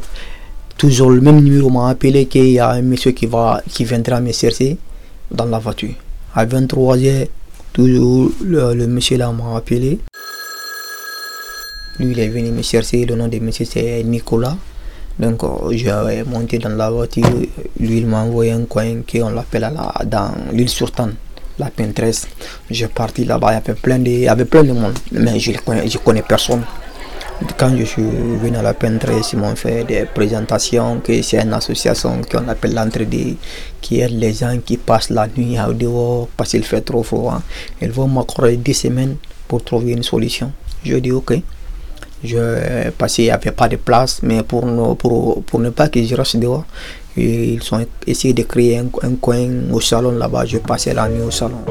toujours 0.78 1.10
le 1.10 1.22
même 1.22 1.42
numéro 1.42 1.70
m'a 1.72 1.90
appelé 1.90 2.28
qu'il 2.28 2.50
y 2.52 2.60
a 2.60 2.70
un 2.70 2.82
monsieur 2.84 3.12
qui, 3.12 3.26
va, 3.26 3.62
qui 3.68 3.86
viendra 3.86 4.20
me 4.22 4.32
chercher 4.32 4.78
dans 5.32 5.46
la 5.46 5.58
voiture. 5.58 5.96
À 6.36 6.46
23 6.46 6.98
heures, 7.04 7.28
toujours 7.76 8.32
le, 8.42 8.88
monsieur 8.88 9.18
là 9.18 9.32
m'a 9.32 9.58
appelé. 9.58 10.00
Lui, 12.00 12.12
il 12.12 12.20
est 12.20 12.30
venu 12.30 12.52
me 12.52 12.62
chercher. 12.62 13.06
Le 13.06 13.16
nom 13.16 13.28
de 13.28 13.38
monsieur, 13.40 13.66
c'est 13.66 14.02
Nicolas. 14.04 14.58
Donc, 15.20 15.42
j'ai 15.72 16.24
monté 16.26 16.58
dans 16.58 16.70
la 16.70 16.90
voiture. 16.90 17.26
Lui, 17.80 17.98
il 17.98 18.08
m'a 18.08 18.22
envoyé 18.24 18.52
un 18.52 18.66
coin 18.66 19.02
qu'on 19.10 19.30
l'appelle 19.30 19.70
dans 20.06 20.32
l'île 20.52 20.70
Surtan, 20.70 21.10
la 21.60 21.70
Pinterest. 21.70 22.28
J'ai 22.70 22.88
parti 22.88 23.26
là-bas, 23.26 23.52
il 23.52 23.56
y 23.56 23.58
avait 23.58 23.80
plein 23.80 24.00
de, 24.00 24.28
avait 24.28 24.46
plein 24.46 24.64
de 24.64 24.72
monde, 24.72 24.94
mais 25.12 25.40
je 25.40 25.52
ne 25.52 25.98
connais 25.98 26.22
personne. 26.22 26.64
Quand 27.58 27.76
je 27.78 27.84
suis 27.84 28.02
venu 28.04 28.58
à 28.58 28.62
la 28.62 28.74
Pinterest, 28.74 29.34
ils 29.34 29.40
m'ont 29.40 29.56
fait 29.56 29.84
des 29.84 30.06
présentations, 30.06 31.00
que 31.02 31.22
c'est 31.22 31.42
une 31.42 31.54
association 31.54 32.22
qu'on 32.30 32.48
appelle 32.48 32.74
l'entrée 32.74 33.08
qui 33.82 34.00
aide 34.00 34.18
les 34.18 34.34
gens 34.34 34.58
qui 34.66 34.78
passent 34.78 35.10
la 35.10 35.28
nuit 35.28 35.58
à 35.58 35.68
dehors 35.72 36.28
parce 36.38 36.52
qu'il 36.52 36.64
fait 36.64 36.82
trop 36.82 37.04
froid. 37.04 37.42
Ils 37.82 37.92
vont 37.92 38.08
m'accorder 38.08 38.58
10 38.58 38.74
semaines 38.74 39.16
pour 39.48 39.64
trouver 39.64 39.92
une 39.92 40.04
solution. 40.04 40.52
Je 40.84 40.96
dis 40.98 41.12
ok. 41.12 41.34
Je, 42.24 42.90
parce 42.98 43.16
qu'il 43.16 43.26
n'y 43.26 43.32
avait 43.32 43.52
pas 43.52 43.68
de 43.68 43.76
place, 43.76 44.22
mais 44.24 44.42
pour 44.42 44.66
ne, 44.66 45.70
pas 45.70 45.90
que 45.90 46.02
je 46.04 46.16
reste 46.16 46.38
dehors, 46.38 46.66
ils 47.18 47.60
ont 47.72 47.86
essayé 48.08 48.34
de 48.34 48.44
créer 48.44 48.80
un, 48.80 48.88
un 49.04 49.16
coin 49.16 49.48
au 49.72 49.82
salon 49.82 50.12
là-bas. 50.12 50.46
Je 50.46 50.58
passais 50.58 50.94
la 50.94 51.08
nuit 51.10 51.22
au 51.22 51.32
salon. 51.32 51.64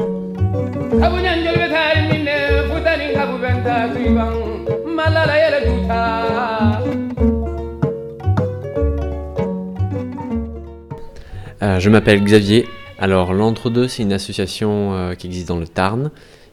Euh, 11.65 11.79
je 11.79 11.89
m'appelle 11.89 12.23
Xavier. 12.23 12.67
Alors 12.99 13.33
l'Entre-deux, 13.33 13.87
c'est 13.87 14.03
une 14.03 14.13
association 14.13 14.93
euh, 14.93 15.15
qui 15.15 15.25
existe 15.27 15.47
dans 15.47 15.57
le 15.57 15.67
Tarn 15.67 16.11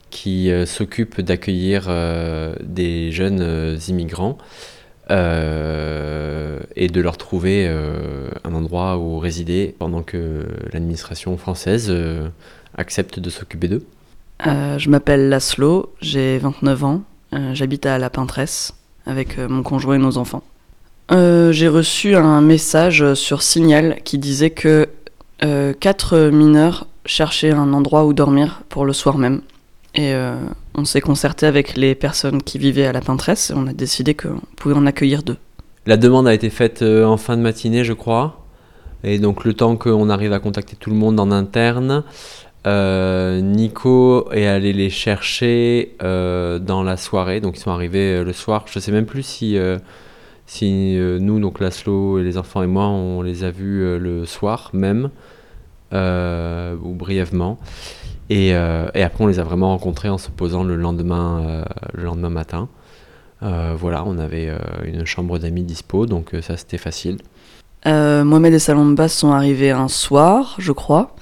qui 0.08 0.50
euh, 0.50 0.64
s'occupe 0.64 1.20
d'accueillir 1.20 1.90
des 2.62 3.12
jeunes 3.12 3.78
immigrants 3.88 4.38
et 5.10 5.14
de 6.88 7.00
leur 7.00 7.18
trouver 7.18 7.68
un 7.68 8.54
endroit 8.54 8.96
où 8.96 9.18
résider 9.18 9.74
pendant 9.78 10.02
que 10.02 10.46
l'administration 10.72 11.36
française 11.36 11.94
accepte 12.78 13.18
de 13.18 13.28
s'occuper 13.28 13.68
d'eux. 13.68 13.84
Je 14.42 14.88
m'appelle 14.88 15.28
Laszlo, 15.28 15.92
j'ai 16.00 16.38
29 16.38 16.84
ans, 16.84 17.02
j'habite 17.52 17.84
à 17.84 17.98
La 17.98 18.08
Pintresse 18.08 18.72
avec 19.04 19.36
mon 19.36 19.62
conjoint 19.62 19.96
et 19.96 19.98
nos 19.98 20.16
enfants. 20.16 20.44
J'ai 21.10 21.68
reçu 21.68 22.14
un 22.14 22.40
message 22.40 23.12
sur 23.12 23.42
Signal 23.42 23.98
qui 24.04 24.16
disait 24.16 24.50
que 24.50 24.88
euh, 25.44 25.72
quatre 25.78 26.30
mineurs 26.30 26.86
cherchaient 27.04 27.50
un 27.50 27.72
endroit 27.72 28.04
où 28.04 28.12
dormir 28.12 28.62
pour 28.68 28.84
le 28.84 28.92
soir 28.92 29.18
même. 29.18 29.40
Et 29.94 30.14
euh, 30.14 30.36
on 30.74 30.84
s'est 30.84 31.00
concerté 31.00 31.46
avec 31.46 31.76
les 31.76 31.94
personnes 31.94 32.42
qui 32.42 32.58
vivaient 32.58 32.86
à 32.86 32.92
La 32.92 33.00
Pintresse 33.00 33.50
et 33.50 33.54
on 33.54 33.66
a 33.66 33.72
décidé 33.72 34.14
qu'on 34.14 34.40
pouvait 34.56 34.74
en 34.74 34.86
accueillir 34.86 35.22
deux. 35.22 35.36
La 35.84 35.96
demande 35.96 36.28
a 36.28 36.34
été 36.34 36.48
faite 36.48 36.82
euh, 36.82 37.04
en 37.04 37.16
fin 37.16 37.36
de 37.36 37.42
matinée, 37.42 37.84
je 37.84 37.92
crois. 37.92 38.46
Et 39.04 39.18
donc 39.18 39.44
le 39.44 39.52
temps 39.52 39.76
qu'on 39.76 40.08
arrive 40.08 40.32
à 40.32 40.38
contacter 40.38 40.76
tout 40.76 40.90
le 40.90 40.96
monde 40.96 41.18
en 41.18 41.32
interne, 41.32 42.04
Nico 42.64 44.30
est 44.30 44.46
allé 44.46 44.72
les 44.72 44.90
chercher 44.90 45.96
dans 45.98 46.84
la 46.84 46.96
soirée. 46.96 47.40
Donc 47.40 47.56
ils 47.56 47.60
sont 47.60 47.72
arrivés 47.72 48.22
le 48.22 48.32
soir. 48.32 48.66
Je 48.70 48.78
sais 48.78 48.92
même 48.92 49.06
plus 49.06 49.24
si, 49.24 49.58
si 50.46 50.96
nous, 51.20 51.40
donc 51.40 51.58
Laszlo 51.58 52.20
et 52.20 52.22
les 52.22 52.38
enfants 52.38 52.62
et 52.62 52.68
moi, 52.68 52.86
on 52.86 53.22
les 53.22 53.42
a 53.42 53.50
vus 53.50 53.98
le 53.98 54.24
soir 54.24 54.70
même, 54.72 55.10
ou 55.92 56.94
brièvement. 56.94 57.58
Et, 58.30 58.54
euh, 58.54 58.88
et 58.94 59.02
après, 59.02 59.24
on 59.24 59.26
les 59.26 59.38
a 59.40 59.44
vraiment 59.44 59.68
rencontrés 59.68 60.08
en 60.08 60.18
se 60.18 60.30
posant 60.30 60.64
le 60.64 60.76
lendemain, 60.76 61.42
euh, 61.46 61.64
le 61.92 62.04
lendemain 62.04 62.30
matin. 62.30 62.68
Euh, 63.42 63.74
voilà, 63.76 64.04
on 64.06 64.18
avait 64.18 64.48
euh, 64.48 64.58
une 64.84 65.04
chambre 65.04 65.38
d'amis 65.38 65.64
dispo, 65.64 66.06
donc 66.06 66.32
euh, 66.32 66.40
ça 66.40 66.56
c'était 66.56 66.78
facile. 66.78 67.18
Euh, 67.86 68.22
Mohamed 68.24 68.54
et 68.54 68.58
Salomba 68.58 69.08
sont 69.08 69.32
arrivés 69.32 69.70
un 69.72 69.88
soir, 69.88 70.54
je 70.58 70.72
crois. 70.72 71.16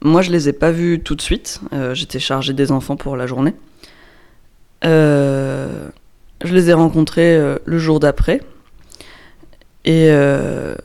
Moi, 0.00 0.22
je 0.22 0.30
les 0.30 0.48
ai 0.48 0.52
pas 0.52 0.70
vus 0.70 1.00
tout 1.00 1.16
de 1.16 1.22
suite. 1.22 1.60
Euh, 1.72 1.94
J'étais 1.94 2.18
chargée 2.18 2.52
des 2.52 2.70
enfants 2.70 2.96
pour 2.96 3.16
la 3.16 3.26
journée. 3.26 3.54
Euh, 4.84 5.88
je 6.44 6.54
les 6.54 6.70
ai 6.70 6.72
rencontrés 6.72 7.36
euh, 7.36 7.56
le 7.64 7.78
jour 7.78 8.00
d'après. 8.00 8.40
Et 9.84 10.08
euh, 10.10 10.76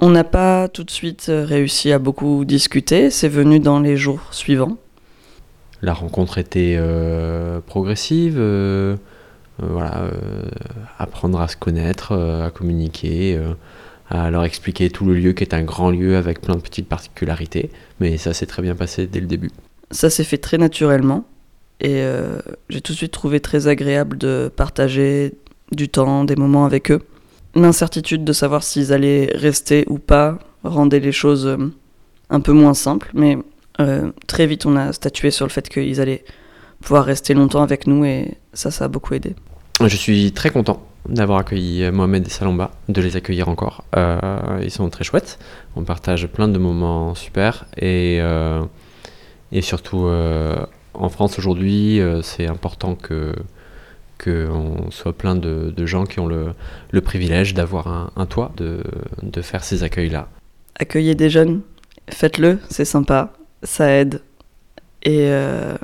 on 0.00 0.10
n'a 0.10 0.24
pas 0.24 0.68
tout 0.68 0.82
de 0.82 0.90
suite 0.90 1.26
euh, 1.28 1.44
réussi 1.44 1.92
à 1.92 1.98
beaucoup 1.98 2.44
discuter. 2.44 3.10
C'est 3.10 3.28
venu 3.28 3.60
dans 3.60 3.80
les 3.80 3.96
jours 3.96 4.20
suivants. 4.32 4.76
La 5.82 5.94
rencontre 5.94 6.38
était 6.38 6.76
euh, 6.78 7.60
progressive, 7.60 8.36
euh, 8.38 8.96
voilà, 9.58 10.02
euh, 10.02 10.10
apprendre 10.98 11.40
à 11.40 11.48
se 11.48 11.56
connaître, 11.56 12.12
à 12.14 12.50
communiquer, 12.50 13.38
à 14.10 14.30
leur 14.30 14.44
expliquer 14.44 14.90
tout 14.90 15.04
le 15.06 15.14
lieu 15.14 15.32
qui 15.32 15.44
est 15.44 15.54
un 15.54 15.62
grand 15.62 15.90
lieu 15.90 16.16
avec 16.16 16.40
plein 16.40 16.54
de 16.54 16.60
petites 16.60 16.88
particularités. 16.88 17.70
Mais 17.98 18.18
ça 18.18 18.34
s'est 18.34 18.46
très 18.46 18.62
bien 18.62 18.74
passé 18.74 19.06
dès 19.06 19.20
le 19.20 19.26
début. 19.26 19.50
Ça 19.90 20.10
s'est 20.10 20.24
fait 20.24 20.38
très 20.38 20.58
naturellement. 20.58 21.24
Et 21.80 22.04
j'ai 22.68 22.82
tout 22.82 22.92
de 22.92 22.98
suite 22.98 23.12
trouvé 23.12 23.40
très 23.40 23.66
agréable 23.66 24.18
de 24.18 24.52
partager 24.54 25.32
du 25.72 25.88
temps, 25.88 26.24
des 26.24 26.36
moments 26.36 26.66
avec 26.66 26.90
eux. 26.90 27.00
L'incertitude 27.54 28.24
de 28.24 28.32
savoir 28.32 28.62
s'ils 28.62 28.92
allaient 28.92 29.30
rester 29.34 29.84
ou 29.88 29.98
pas 29.98 30.38
rendait 30.62 31.00
les 31.00 31.12
choses 31.12 31.46
euh, 31.46 31.56
un 32.28 32.40
peu 32.40 32.52
moins 32.52 32.74
simples. 32.74 33.10
Mais 33.14 33.38
euh, 33.80 34.12
très 34.26 34.46
vite, 34.46 34.66
on 34.66 34.76
a 34.76 34.92
statué 34.92 35.30
sur 35.30 35.46
le 35.46 35.50
fait 35.50 35.68
qu'ils 35.68 36.00
allaient 36.00 36.24
pouvoir 36.80 37.04
rester 37.04 37.34
longtemps 37.34 37.62
avec 37.62 37.86
nous 37.86 38.04
et 38.04 38.36
ça, 38.52 38.70
ça 38.70 38.84
a 38.84 38.88
beaucoup 38.88 39.14
aidé. 39.14 39.34
Je 39.84 39.96
suis 39.96 40.32
très 40.32 40.50
content 40.50 40.86
d'avoir 41.08 41.38
accueilli 41.38 41.82
euh, 41.82 41.92
Mohamed 41.92 42.26
et 42.26 42.30
Salomba, 42.30 42.70
de 42.88 43.00
les 43.00 43.16
accueillir 43.16 43.48
encore. 43.48 43.84
Ils 44.62 44.70
sont 44.70 44.88
très 44.90 45.02
chouettes. 45.02 45.38
On 45.74 45.82
partage 45.82 46.28
plein 46.28 46.46
de 46.46 46.58
moments 46.58 47.14
super 47.14 47.66
et, 47.76 48.20
et 49.52 49.62
surtout 49.62 50.08
en 50.94 51.08
France 51.08 51.38
aujourd'hui, 51.38 52.00
c'est 52.22 52.46
important 52.46 52.94
que 52.94 53.34
qu'on 54.22 54.90
soit 54.90 55.12
plein 55.12 55.34
de, 55.34 55.72
de 55.74 55.86
gens 55.86 56.04
qui 56.04 56.20
ont 56.20 56.26
le, 56.26 56.52
le 56.90 57.00
privilège 57.00 57.54
d'avoir 57.54 57.88
un, 57.88 58.10
un 58.16 58.26
toit, 58.26 58.52
de, 58.56 58.82
de 59.22 59.42
faire 59.42 59.64
ces 59.64 59.82
accueils-là. 59.82 60.28
Accueillez 60.76 61.14
des 61.14 61.30
jeunes, 61.30 61.62
faites-le, 62.10 62.58
c'est 62.68 62.84
sympa, 62.84 63.32
ça 63.62 63.90
aide. 63.90 64.20
Et 65.02 65.26
euh, 65.28 65.76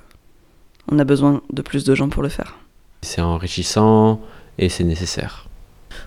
on 0.90 0.99
a 0.99 1.05
besoin 1.05 1.43
de 1.52 1.62
plus 1.62 1.85
de 1.85 1.95
gens 1.95 2.09
pour 2.09 2.23
le 2.23 2.28
faire. 2.28 2.57
C'est 3.02 3.21
enrichissant 3.21 4.21
et 4.59 4.69
c'est 4.69 4.85
nécessaire. 4.85 5.49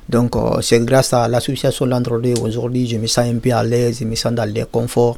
Donc, 0.07 0.35
euh, 0.35 0.61
c'est 0.61 0.83
grâce 0.85 1.13
à 1.13 1.27
l'association 1.27 1.85
L'Android 1.85 2.19
aujourd'hui, 2.41 2.87
je 2.87 2.97
me 2.97 3.07
sens 3.07 3.27
un 3.27 3.37
peu 3.37 3.51
à 3.51 3.63
l'aise, 3.63 3.99
je 3.99 4.05
me 4.05 4.15
sens 4.15 4.33
dans 4.33 4.51
le 4.51 4.65
confort. 4.65 5.17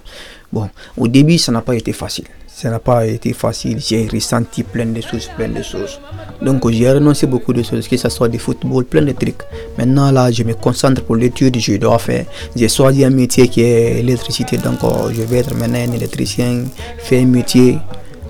Bon, 0.52 0.70
au 0.98 1.08
début, 1.08 1.38
ça 1.38 1.52
n'a 1.52 1.62
pas 1.62 1.76
été 1.76 1.94
facile. 1.94 2.26
Ça 2.54 2.70
n'a 2.70 2.80
pas 2.80 3.06
été 3.06 3.34
facile. 3.34 3.80
J'ai 3.80 4.08
ressenti 4.08 4.64
plein 4.64 4.86
de 4.86 5.02
choses, 5.02 5.30
plein 5.36 5.48
de 5.50 5.64
choses. 5.64 6.00
Donc 6.42 6.70
j'ai 6.70 6.92
renoncé 6.92 7.26
beaucoup 7.28 7.54
de 7.54 7.64
choses, 7.64 7.88
que 7.88 7.98
ce 7.98 8.10
soit 8.10 8.28
du 8.28 8.40
football, 8.40 8.86
plein 8.86 9.02
de 9.02 9.14
trucs. 9.14 9.42
Maintenant 9.78 10.12
là, 10.12 10.32
je 10.32 10.44
me 10.44 10.54
concentre 10.54 11.04
pour 11.04 11.16
l'étude, 11.16 11.58
je 11.60 11.78
dois 11.78 11.98
faire. 12.00 12.26
J'ai 12.56 12.68
choisi 12.70 13.04
un 13.06 13.10
métier 13.10 13.48
qui 13.48 13.62
est 13.62 13.96
l'électricité, 13.96 14.58
donc 14.58 14.80
je 15.12 15.22
vais 15.22 15.38
être 15.38 15.56
maintenant 15.56 15.80
un 15.80 15.92
électricien, 15.94 16.66
faire 16.98 17.22
un 17.22 17.28
métier, 17.28 17.78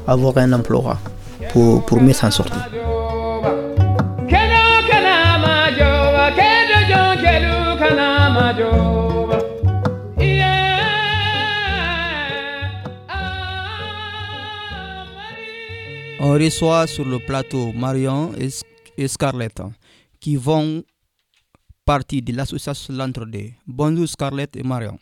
avoir 0.08 0.38
un 0.38 0.54
emploi 0.54 0.98
pour, 1.52 1.84
pour 1.86 2.02
mieux 2.02 2.14
s'en 2.14 2.32
sortir. 2.32 2.66
On 16.32 16.36
reçoit 16.36 16.88
sur 16.88 17.04
le 17.04 17.20
plateau 17.20 17.74
Marion 17.74 18.32
et 18.98 19.08
Scarlett 19.10 19.62
qui 20.18 20.38
vont 20.38 20.82
partie 21.84 22.22
de 22.22 22.32
l'association 22.34 22.94
L'Entre-deux. 22.94 23.50
Bonjour 23.68 24.08
Scarlett 24.08 24.56
et 24.56 24.64
Marion. 24.64 24.98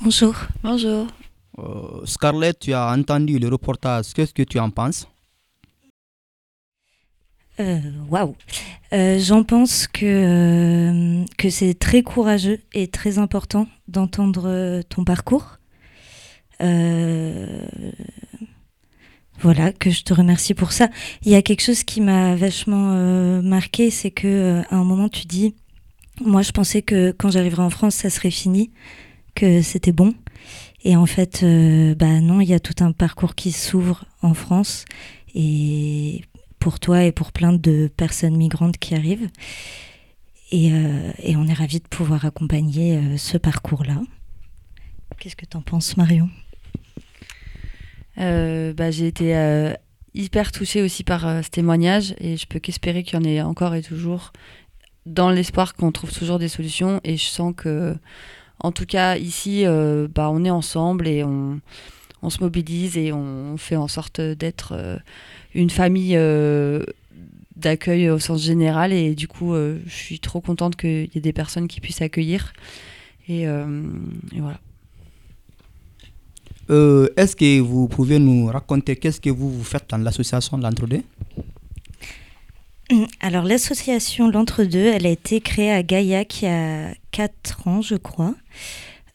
Bonjour. 0.00 0.36
Bonjour. 0.62 1.08
Euh, 1.58 2.06
Scarlett, 2.06 2.56
tu 2.56 2.72
as 2.72 2.88
entendu 2.92 3.40
le 3.40 3.48
reportage. 3.48 4.12
Qu'est-ce 4.14 4.32
que 4.32 4.44
tu 4.44 4.60
en 4.60 4.70
penses? 4.70 5.08
Euh, 7.58 7.80
Waouh 8.08 8.36
euh, 8.92 9.18
J'en 9.18 9.42
pense 9.42 9.88
que, 9.88 11.24
que 11.36 11.50
c'est 11.50 11.74
très 11.74 12.04
courageux 12.04 12.60
et 12.74 12.86
très 12.86 13.18
important 13.18 13.66
d'entendre 13.88 14.82
ton 14.82 15.02
parcours. 15.02 15.58
Voilà, 19.40 19.72
que 19.72 19.90
je 19.90 20.02
te 20.02 20.14
remercie 20.14 20.54
pour 20.54 20.72
ça. 20.72 20.88
Il 21.22 21.30
y 21.30 21.34
a 21.34 21.42
quelque 21.42 21.62
chose 21.62 21.84
qui 21.84 22.00
m'a 22.00 22.34
vachement 22.36 22.92
euh, 22.94 23.42
marqué, 23.42 23.90
c'est 23.90 24.10
que 24.10 24.26
euh, 24.26 24.62
à 24.70 24.76
un 24.76 24.84
moment 24.84 25.08
tu 25.08 25.26
dis, 25.26 25.54
moi 26.24 26.42
je 26.42 26.52
pensais 26.52 26.82
que 26.82 27.12
quand 27.12 27.30
j'arriverai 27.30 27.62
en 27.62 27.70
France, 27.70 27.96
ça 27.96 28.10
serait 28.10 28.30
fini, 28.30 28.70
que 29.34 29.62
c'était 29.62 29.92
bon. 29.92 30.14
Et 30.84 30.96
en 30.96 31.06
fait, 31.06 31.42
euh, 31.42 31.94
bah 31.94 32.20
non, 32.20 32.40
il 32.40 32.48
y 32.48 32.54
a 32.54 32.60
tout 32.60 32.82
un 32.82 32.92
parcours 32.92 33.34
qui 33.34 33.52
s'ouvre 33.52 34.04
en 34.22 34.34
France 34.34 34.84
et 35.34 36.22
pour 36.58 36.80
toi 36.80 37.04
et 37.04 37.12
pour 37.12 37.32
plein 37.32 37.52
de 37.52 37.90
personnes 37.96 38.36
migrantes 38.36 38.78
qui 38.78 38.94
arrivent. 38.94 39.28
Et, 40.52 40.68
et 41.24 41.34
on 41.36 41.44
est 41.48 41.52
ravis 41.52 41.80
de 41.80 41.88
pouvoir 41.88 42.24
accompagner 42.24 43.18
ce 43.18 43.36
parcours-là. 43.36 44.00
Qu'est-ce 45.18 45.34
que 45.34 45.44
tu 45.44 45.56
en 45.56 45.62
penses, 45.62 45.96
Marion? 45.96 46.28
euh, 46.28 46.45
bah, 48.16 48.90
j'ai 48.90 49.06
été 49.06 49.36
euh, 49.36 49.72
hyper 50.14 50.52
touchée 50.52 50.82
aussi 50.82 51.04
par 51.04 51.26
euh, 51.26 51.42
ce 51.42 51.50
témoignage 51.50 52.14
et 52.18 52.36
je 52.36 52.46
peux 52.46 52.58
qu'espérer 52.58 53.02
qu'il 53.02 53.18
y 53.18 53.22
en 53.22 53.24
ait 53.24 53.42
encore 53.42 53.74
et 53.74 53.82
toujours 53.82 54.32
dans 55.04 55.30
l'espoir 55.30 55.74
qu'on 55.74 55.92
trouve 55.92 56.12
toujours 56.12 56.38
des 56.38 56.48
solutions 56.48 57.00
et 57.04 57.16
je 57.16 57.26
sens 57.26 57.54
que 57.56 57.94
en 58.58 58.72
tout 58.72 58.86
cas 58.86 59.16
ici 59.16 59.64
bah, 60.14 60.30
on 60.30 60.44
est 60.44 60.50
ensemble 60.50 61.06
et 61.06 61.22
on, 61.22 61.60
se 62.28 62.42
mobilise 62.42 62.96
et 62.96 63.12
on 63.12 63.56
fait 63.56 63.76
en 63.76 63.86
sorte 63.86 64.20
d'être 64.20 64.98
une 65.54 65.70
famille 65.70 66.18
d'accueil 67.54 68.10
au 68.10 68.18
sens 68.18 68.42
général 68.42 68.92
et 68.92 69.14
du 69.14 69.28
coup 69.28 69.54
je 69.54 69.94
suis 69.94 70.18
trop 70.18 70.40
contente 70.40 70.74
qu'il 70.74 71.08
y 71.14 71.18
ait 71.18 71.20
des 71.20 71.32
personnes 71.32 71.68
qui 71.68 71.80
puissent 71.80 72.02
accueillir 72.02 72.52
et 73.28 73.46
voilà 73.46 74.58
euh, 76.70 77.08
est-ce 77.16 77.36
que 77.36 77.60
vous 77.60 77.88
pouvez 77.88 78.18
nous 78.18 78.46
raconter 78.46 78.96
qu'est-ce 78.96 79.20
que 79.20 79.30
vous, 79.30 79.62
faites 79.62 79.84
dans 79.88 79.98
l'association 79.98 80.56
L'Entre-deux? 80.58 81.02
Alors 83.20 83.44
l'association 83.44 84.30
L'Entre-deux, 84.30 84.86
elle 84.86 85.06
a 85.06 85.10
été 85.10 85.40
créée 85.40 85.72
à 85.72 85.82
Gaillac 85.82 86.42
il 86.42 86.44
y 86.44 86.48
a 86.48 86.94
4 87.10 87.68
ans, 87.68 87.82
je 87.82 87.96
crois. 87.96 88.34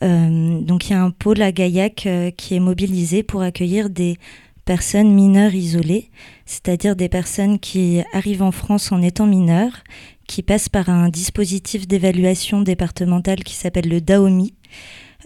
Euh, 0.03 0.59
donc 0.61 0.89
il 0.89 0.91
y 0.91 0.95
a 0.95 1.03
un 1.03 1.11
pôle 1.11 1.41
à 1.41 1.51
Gaillac 1.51 2.05
euh, 2.05 2.31
qui 2.31 2.55
est 2.55 2.59
mobilisé 2.59 3.23
pour 3.23 3.41
accueillir 3.41 3.89
des 3.89 4.17
personnes 4.65 5.13
mineures 5.13 5.53
isolées, 5.53 6.09
c'est-à-dire 6.45 6.95
des 6.95 7.09
personnes 7.09 7.59
qui 7.59 8.01
arrivent 8.13 8.43
en 8.43 8.51
France 8.51 8.91
en 8.91 9.01
étant 9.01 9.27
mineures, 9.27 9.83
qui 10.27 10.43
passent 10.43 10.69
par 10.69 10.89
un 10.89 11.09
dispositif 11.09 11.87
d'évaluation 11.87 12.61
départementale 12.61 13.43
qui 13.43 13.55
s'appelle 13.55 13.89
le 13.89 14.01
DAOMI, 14.01 14.53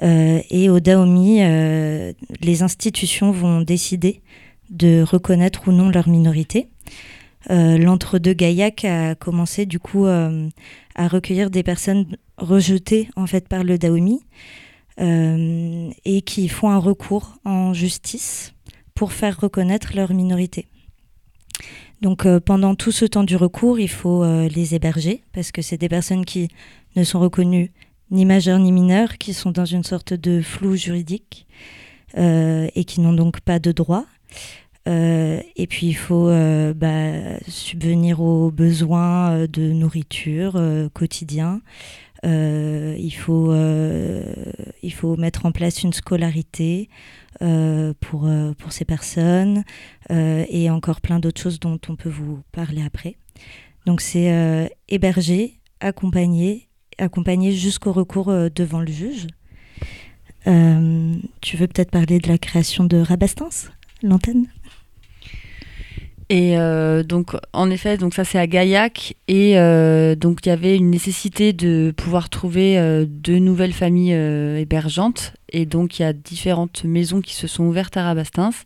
et 0.01 0.69
au 0.69 0.79
Daomi, 0.79 1.41
euh, 1.41 2.13
les 2.41 2.63
institutions 2.63 3.31
vont 3.31 3.61
décider 3.61 4.21
de 4.69 5.03
reconnaître 5.03 5.67
ou 5.67 5.71
non 5.71 5.89
leur 5.89 6.09
minorité. 6.09 6.69
Euh, 7.51 7.77
l'entre-deux 7.77 8.33
Gaillac 8.33 8.83
a 8.85 9.15
commencé 9.15 9.65
du 9.65 9.79
coup 9.79 10.05
à 10.07 11.07
recueillir 11.07 11.49
des 11.49 11.63
personnes 11.63 12.17
rejetées 12.37 13.09
en 13.15 13.27
fait 13.27 13.47
par 13.47 13.63
le 13.63 13.77
Daomi 13.77 14.21
et 14.97 16.21
qui 16.21 16.47
font 16.47 16.69
un 16.69 16.77
recours 16.77 17.37
en 17.43 17.73
justice 17.73 18.53
pour 18.93 19.11
faire 19.11 19.39
reconnaître 19.39 19.91
leur 19.93 20.13
minorité. 20.13 20.67
Donc 22.01 22.27
pendant 22.39 22.75
tout 22.75 22.91
ce 22.91 23.05
temps 23.05 23.23
du 23.23 23.35
recours, 23.35 23.79
il 23.79 23.89
faut 23.89 24.25
les 24.47 24.73
héberger 24.73 25.21
parce 25.33 25.51
que 25.51 25.61
c'est 25.61 25.77
des 25.77 25.89
personnes 25.89 26.25
qui 26.25 26.47
ne 26.95 27.03
sont 27.03 27.19
reconnues 27.19 27.71
ni 28.11 28.25
majeurs 28.25 28.59
ni 28.59 28.71
mineurs, 28.71 29.17
qui 29.17 29.33
sont 29.33 29.51
dans 29.51 29.65
une 29.65 29.83
sorte 29.83 30.13
de 30.13 30.41
flou 30.41 30.75
juridique 30.75 31.47
euh, 32.17 32.67
et 32.75 32.85
qui 32.85 33.01
n'ont 33.01 33.13
donc 33.13 33.41
pas 33.41 33.59
de 33.59 33.71
droit. 33.71 34.05
Euh, 34.87 35.41
et 35.55 35.65
puis 35.65 35.87
il 35.87 35.95
faut 35.95 36.29
euh, 36.29 36.73
bah, 36.73 37.39
subvenir 37.47 38.21
aux 38.21 38.51
besoins 38.51 39.47
de 39.47 39.71
nourriture 39.71 40.61
quotidien. 40.93 41.61
il, 42.23 43.13
faut, 43.17 43.53
il 43.53 44.93
faut 44.93 45.17
mettre 45.17 45.45
en 45.45 45.51
place 45.51 45.83
une 45.83 45.93
scolarité 45.93 46.89
pour, 47.39 48.29
pour 48.57 48.71
ces 48.71 48.85
personnes 48.85 49.63
et 50.09 50.69
encore 50.69 51.01
plein 51.01 51.19
d'autres 51.19 51.41
choses 51.41 51.59
dont 51.59 51.79
on 51.89 51.95
peut 51.95 52.09
vous 52.09 52.39
parler 52.51 52.83
après. 52.83 53.17
Donc 53.85 54.01
c'est 54.01 54.69
héberger, 54.87 55.59
accompagner 55.81 56.64
accompagné 56.97 57.51
jusqu'au 57.51 57.91
recours 57.91 58.29
euh, 58.29 58.49
devant 58.53 58.79
le 58.79 58.91
juge. 58.91 59.27
Euh, 60.47 61.13
tu 61.41 61.57
veux 61.57 61.67
peut-être 61.67 61.91
parler 61.91 62.19
de 62.19 62.27
la 62.27 62.37
création 62.37 62.83
de 62.83 62.97
Rabastens, 62.97 63.71
l'antenne? 64.03 64.45
Et 66.29 66.57
euh, 66.57 67.03
donc, 67.03 67.35
en 67.53 67.69
effet, 67.69 67.97
donc 67.97 68.15
ça 68.15 68.23
c'est 68.23 68.39
à 68.39 68.47
Gaillac, 68.47 69.15
et 69.27 69.53
donc 70.15 70.39
il 70.43 70.49
y 70.49 70.51
avait 70.51 70.75
une 70.75 70.89
nécessité 70.89 71.53
de 71.53 71.93
pouvoir 71.95 72.29
trouver 72.29 72.77
de 72.77 73.37
nouvelles 73.37 73.73
familles 73.73 74.13
hébergeantes, 74.13 75.33
et 75.49 75.67
donc 75.67 75.99
il 75.99 76.01
y 76.01 76.05
a 76.05 76.13
différentes 76.13 76.83
maisons 76.83 77.21
qui 77.21 77.35
se 77.35 77.45
sont 77.45 77.65
ouvertes 77.65 77.95
à 77.97 78.03
Rabastens, 78.05 78.65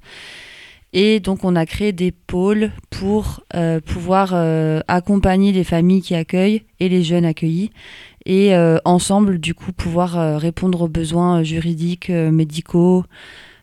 et 0.93 1.19
donc 1.19 1.43
on 1.43 1.57
a 1.57 1.65
créé 1.65 1.91
des 1.91 2.13
pôles 2.13 2.71
pour 2.91 3.43
pouvoir 3.85 4.33
accompagner 4.87 5.51
les 5.51 5.65
familles 5.65 6.01
qui 6.01 6.15
accueillent 6.15 6.63
et 6.79 6.87
les 6.87 7.03
jeunes 7.03 7.25
accueillis, 7.25 7.71
et 8.25 8.53
euh, 8.55 8.77
ensemble, 8.86 9.39
du 9.39 9.53
coup, 9.53 9.71
pouvoir 9.71 10.17
euh, 10.17 10.38
répondre 10.38 10.82
aux 10.82 10.88
besoins 10.88 11.39
euh, 11.39 11.43
juridiques, 11.43 12.10
médicaux, 12.10 13.05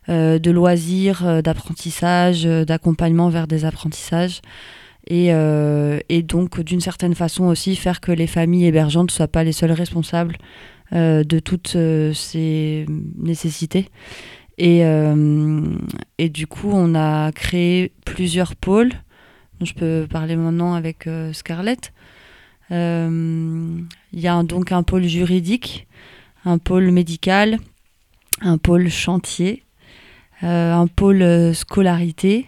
de 0.09 0.51
loisirs, 0.51 1.43
d'apprentissage, 1.43 2.45
d'accompagnement 2.45 3.27
vers 3.27 3.45
des 3.45 3.65
apprentissages. 3.65 4.41
Et, 5.05 5.33
et 6.07 6.23
donc, 6.23 6.61
d'une 6.61 6.79
certaine 6.79 7.13
façon 7.13 7.43
aussi, 7.43 7.75
faire 7.75 7.99
que 7.99 8.13
les 8.13 8.25
familles 8.25 8.67
hébergeantes 8.67 9.09
ne 9.09 9.11
soient 9.11 9.27
pas 9.27 9.43
les 9.43 9.51
seules 9.51 9.73
responsables 9.73 10.37
de 10.93 11.39
toutes 11.39 11.75
ces 12.13 12.85
nécessités. 13.17 13.89
Et, 14.57 14.83
et, 16.17 16.29
du 16.29 16.47
coup, 16.47 16.69
on 16.71 16.95
a 16.95 17.33
créé 17.33 17.91
plusieurs 18.05 18.55
pôles. 18.55 18.93
je 19.61 19.73
peux 19.73 20.07
parler 20.09 20.37
maintenant 20.37 20.73
avec 20.73 21.09
Scarlett. 21.33 21.91
Euh, 22.71 23.79
il 24.13 24.19
y 24.19 24.27
a 24.27 24.41
donc 24.43 24.71
un 24.71 24.83
pôle 24.83 25.07
juridique, 25.07 25.87
un 26.45 26.57
pôle 26.57 26.91
médical, 26.91 27.59
un 28.41 28.57
pôle 28.57 28.89
chantier, 28.89 29.63
euh, 30.43 30.73
un 30.73 30.87
pôle 30.87 31.21
euh, 31.21 31.53
scolarité. 31.53 32.47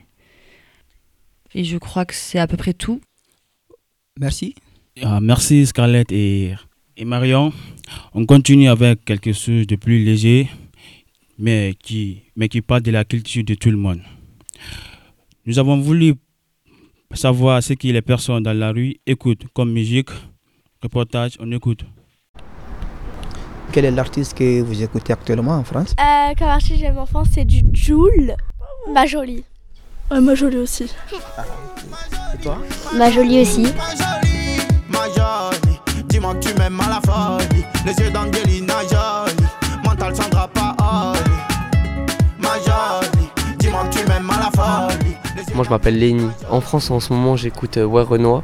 Et 1.54 1.64
je 1.64 1.78
crois 1.78 2.06
que 2.06 2.14
c'est 2.14 2.40
à 2.40 2.48
peu 2.48 2.58
près 2.58 2.74
tout. 2.74 3.02
Merci. 4.20 4.56
Ah, 5.02 5.20
merci 5.22 5.66
Scarlett 5.66 6.12
et, 6.12 6.54
et 6.98 7.06
Marion. 7.06 7.54
On 8.14 8.26
continue 8.26 8.70
avec 8.70 9.06
quelque 9.06 9.34
chose 9.34 9.66
de 9.66 9.76
plus 9.76 10.04
léger, 10.04 10.50
mais 11.38 11.74
qui, 11.82 12.24
mais 12.36 12.50
qui 12.50 12.62
parle 12.62 12.82
de 12.82 12.92
la 12.92 13.06
culture 13.06 13.44
de 13.44 13.56
tout 13.56 13.72
le 13.72 13.78
monde. 13.78 14.02
Nous 15.46 15.58
avons 15.58 15.80
voulu 15.80 16.16
savoir 17.20 17.62
ce 17.64 17.74
que 17.74 17.88
les 17.88 18.02
personnes 18.02 18.44
dans 18.44 18.58
la 18.58 18.72
rue 18.72 18.96
écoutent 19.06 19.46
comme 19.54 19.72
musique. 19.72 20.10
Reportage, 20.82 21.34
on 21.40 21.52
écoute. 21.52 21.84
Quel 23.72 23.86
est 23.86 23.92
l'artiste 23.92 24.36
que 24.38 24.62
vous 24.62 24.82
écoutez 24.82 25.14
actuellement 25.14 25.56
en 25.58 25.64
France? 25.64 25.94
Euh, 26.00 26.34
Comme 26.38 26.48
artiste, 26.48 26.80
j'aime 26.80 26.98
en 26.98 27.06
France, 27.06 27.28
c'est 27.34 27.46
du 27.46 27.62
Joule. 27.74 28.34
Ma 28.94 29.06
jolie. 29.06 29.44
Ouais, 30.10 30.22
ma 30.22 30.34
jolie 30.34 30.58
aussi. 30.58 30.86
Et 32.34 32.42
toi? 32.42 32.58
Ma 32.98 33.12
jolie 33.12 33.42
aussi. 33.42 33.68
Ma 34.90 35.06
jolie, 35.10 35.80
dis-moi 36.08 36.34
que 36.36 36.48
tu 36.48 36.54
m'aimes 36.58 36.80
à 36.80 36.90
la 36.90 37.02
folie. 37.02 37.64
Les 37.86 37.94
yeux 38.04 38.10
d'Angelina 38.12 38.69
Moi 45.60 45.66
je 45.66 45.72
m'appelle 45.72 46.00
Léni. 46.00 46.26
En 46.50 46.62
France 46.62 46.90
en 46.90 47.02
ce 47.02 47.12
moment 47.12 47.36
j'écoute 47.36 47.76
euh, 47.76 47.84
Ouais 47.84 48.02
Renoir. 48.02 48.44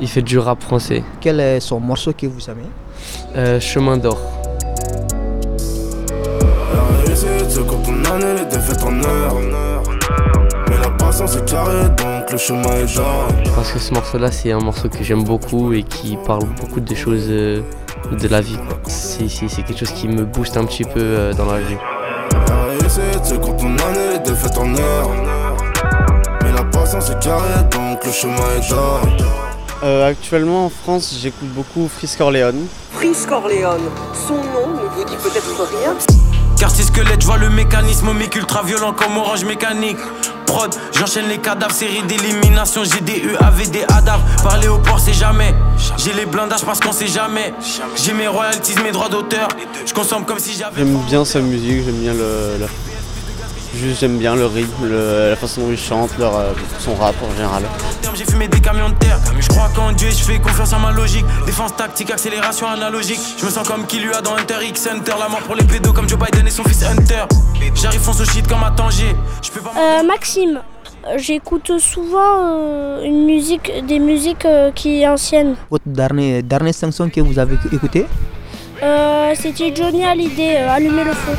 Il 0.00 0.06
fait 0.06 0.22
du 0.22 0.38
rap 0.38 0.62
français. 0.62 1.02
Quel 1.20 1.40
est 1.40 1.58
son 1.58 1.80
morceau 1.80 2.12
que 2.12 2.28
vous 2.28 2.48
aimez? 2.48 2.62
Euh, 3.34 3.58
Chemin 3.58 3.96
d'or. 3.96 4.20
Parce 13.56 13.72
que 13.72 13.80
ce 13.80 13.92
morceau 13.92 14.18
là 14.18 14.30
c'est 14.30 14.52
un 14.52 14.60
morceau 14.60 14.88
que 14.88 15.02
j'aime 15.02 15.24
beaucoup 15.24 15.72
et 15.72 15.82
qui 15.82 16.16
parle 16.24 16.44
beaucoup 16.60 16.78
des 16.78 16.94
choses 16.94 17.26
euh, 17.30 17.62
de 18.12 18.28
la 18.28 18.40
vie. 18.40 18.58
c'est 18.86 19.26
quelque 19.64 19.80
chose 19.80 19.90
qui 19.90 20.06
me 20.06 20.24
booste 20.24 20.56
un 20.56 20.64
petit 20.66 20.84
peu 20.84 21.00
euh, 21.00 21.32
dans 21.32 21.46
la 21.46 21.58
vie. 21.58 21.78
La 26.72 26.80
la 26.80 26.84
patience 26.84 27.10
est 27.10 27.22
carrée, 27.22 27.62
donc 27.70 28.04
le 28.04 28.12
chemin 28.12 28.36
est 28.58 28.62
genre. 28.62 29.00
Euh, 29.82 30.08
actuellement 30.08 30.66
en 30.66 30.70
France, 30.70 31.14
j'écoute 31.20 31.48
beaucoup 31.54 31.88
Frisk 31.94 32.20
Orleans. 32.20 32.52
Prince 32.94 33.26
Corleone, 33.26 33.80
son 34.26 34.34
nom 34.34 34.68
ne 34.74 34.88
vous 34.96 35.04
dit 35.04 35.16
peut-être 35.22 35.68
rien. 35.80 35.94
Quartier 36.58 36.84
squelette, 36.84 37.20
je 37.20 37.26
vois 37.26 37.36
le 37.36 37.50
mécanisme 37.50 38.12
mic 38.14 38.34
ultra 38.36 38.62
violent 38.62 38.92
comme 38.92 39.16
orange 39.16 39.44
mécanique. 39.44 39.98
Prod, 40.46 40.74
j'enchaîne 40.96 41.28
les 41.28 41.38
cadavres, 41.38 41.74
série 41.74 42.02
d'élimination, 42.04 42.82
j'ai 42.84 43.00
des 43.00 43.18
U, 43.18 43.36
AV, 43.40 43.70
des 43.70 43.82
ADAV. 43.82 44.20
Parler 44.42 44.68
au 44.68 44.78
port, 44.78 45.00
c'est 45.00 45.12
jamais. 45.12 45.54
J'ai 45.98 46.12
les 46.12 46.26
blindages 46.26 46.64
parce 46.64 46.80
qu'on 46.80 46.92
sait 46.92 47.08
jamais. 47.08 47.52
J'ai 47.96 48.12
mes 48.12 48.28
royalties, 48.28 48.76
mes 48.82 48.92
droits 48.92 49.08
d'auteur. 49.08 49.48
Je 49.84 49.92
consomme 49.92 50.24
comme 50.24 50.38
si 50.38 50.54
j'avais. 50.56 50.76
J'aime 50.76 50.96
bien 51.08 51.24
sa 51.24 51.40
musique, 51.40 51.84
j'aime 51.84 51.96
bien 51.98 52.12
le, 52.14 52.58
le- 52.60 52.66
juste 53.74 54.00
j'aime 54.00 54.18
bien 54.18 54.34
le 54.34 54.46
rythme, 54.46 54.86
le- 54.86 55.30
la 55.30 55.36
façon 55.36 55.62
dont 55.62 55.70
il 55.70 55.78
chante, 55.78 56.10
leur, 56.18 56.36
euh, 56.36 56.52
son 56.78 56.94
rap 56.94 57.14
en 57.22 57.34
général. 57.36 57.62
J'ai 58.14 58.24
fumé 58.24 58.46
des 58.46 58.60
camions 58.60 58.90
de 58.90 58.94
terre. 58.94 59.18
Je 59.40 59.48
crois 59.48 59.68
qu'en 59.74 59.90
Dieu, 59.92 60.08
je 60.10 60.22
fais 60.22 60.38
confiance 60.38 60.72
à 60.72 60.78
ma 60.78 60.92
logique. 60.92 61.24
Défense 61.46 61.74
tactique, 61.76 62.10
accélération 62.12 62.68
analogique. 62.68 63.18
Je 63.38 63.44
me 63.44 63.50
sens 63.50 63.66
comme 63.68 63.86
qui 63.86 63.98
lui 63.98 64.12
a 64.14 64.20
dans 64.20 64.34
Hunter 64.36 64.64
X 64.68 64.86
Hunter. 64.86 65.14
La 65.18 65.28
mort 65.28 65.40
pour 65.40 65.56
les 65.56 65.64
pédos 65.64 65.92
comme 65.92 66.08
Joe 66.08 66.18
Biden 66.18 66.46
et 66.46 66.50
son 66.50 66.62
fils 66.64 66.84
Hunter. 66.84 67.24
J'arrive 67.74 68.00
fonce 68.00 68.20
au 68.20 68.24
shit 68.24 68.46
comme 68.46 68.62
à 68.62 68.70
Tanger. 68.70 69.16
Je 69.42 69.50
peux 69.50 69.60
pas. 69.60 69.72
Euh, 69.76 70.02
Maxime, 70.04 70.60
j'écoute 71.16 71.72
souvent 71.80 72.38
euh, 72.40 73.02
une 73.04 73.24
musique, 73.26 73.72
des 73.88 73.98
musiques 73.98 74.44
euh, 74.46 74.70
qui 74.72 75.02
est 75.02 75.08
ancienne. 75.08 75.56
Votre 75.68 75.86
dernier, 75.88 76.42
chanson 76.72 77.08
que 77.10 77.20
vous 77.20 77.36
avez 77.38 77.56
écoutée? 77.72 78.06
Euh, 78.82 79.32
C'était 79.36 79.74
Johnny 79.74 80.04
Hallyday, 80.04 80.56
euh, 80.58 80.70
Allumer 80.70 81.04
le 81.04 81.12
feu. 81.12 81.32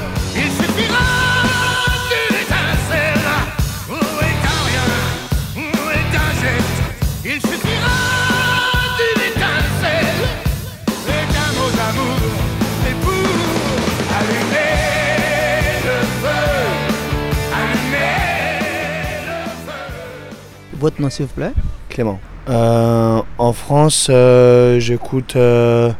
Votre 20.85 21.01
nom 21.01 21.09
s'il 21.09 21.25
vous 21.25 21.33
plaît 21.33 21.51
Clément. 21.89 22.19
Euh, 22.47 23.19
en 23.39 23.53
France, 23.53 24.05
euh, 24.11 24.79
j'écoute 24.79 25.35
euh, 25.35 25.91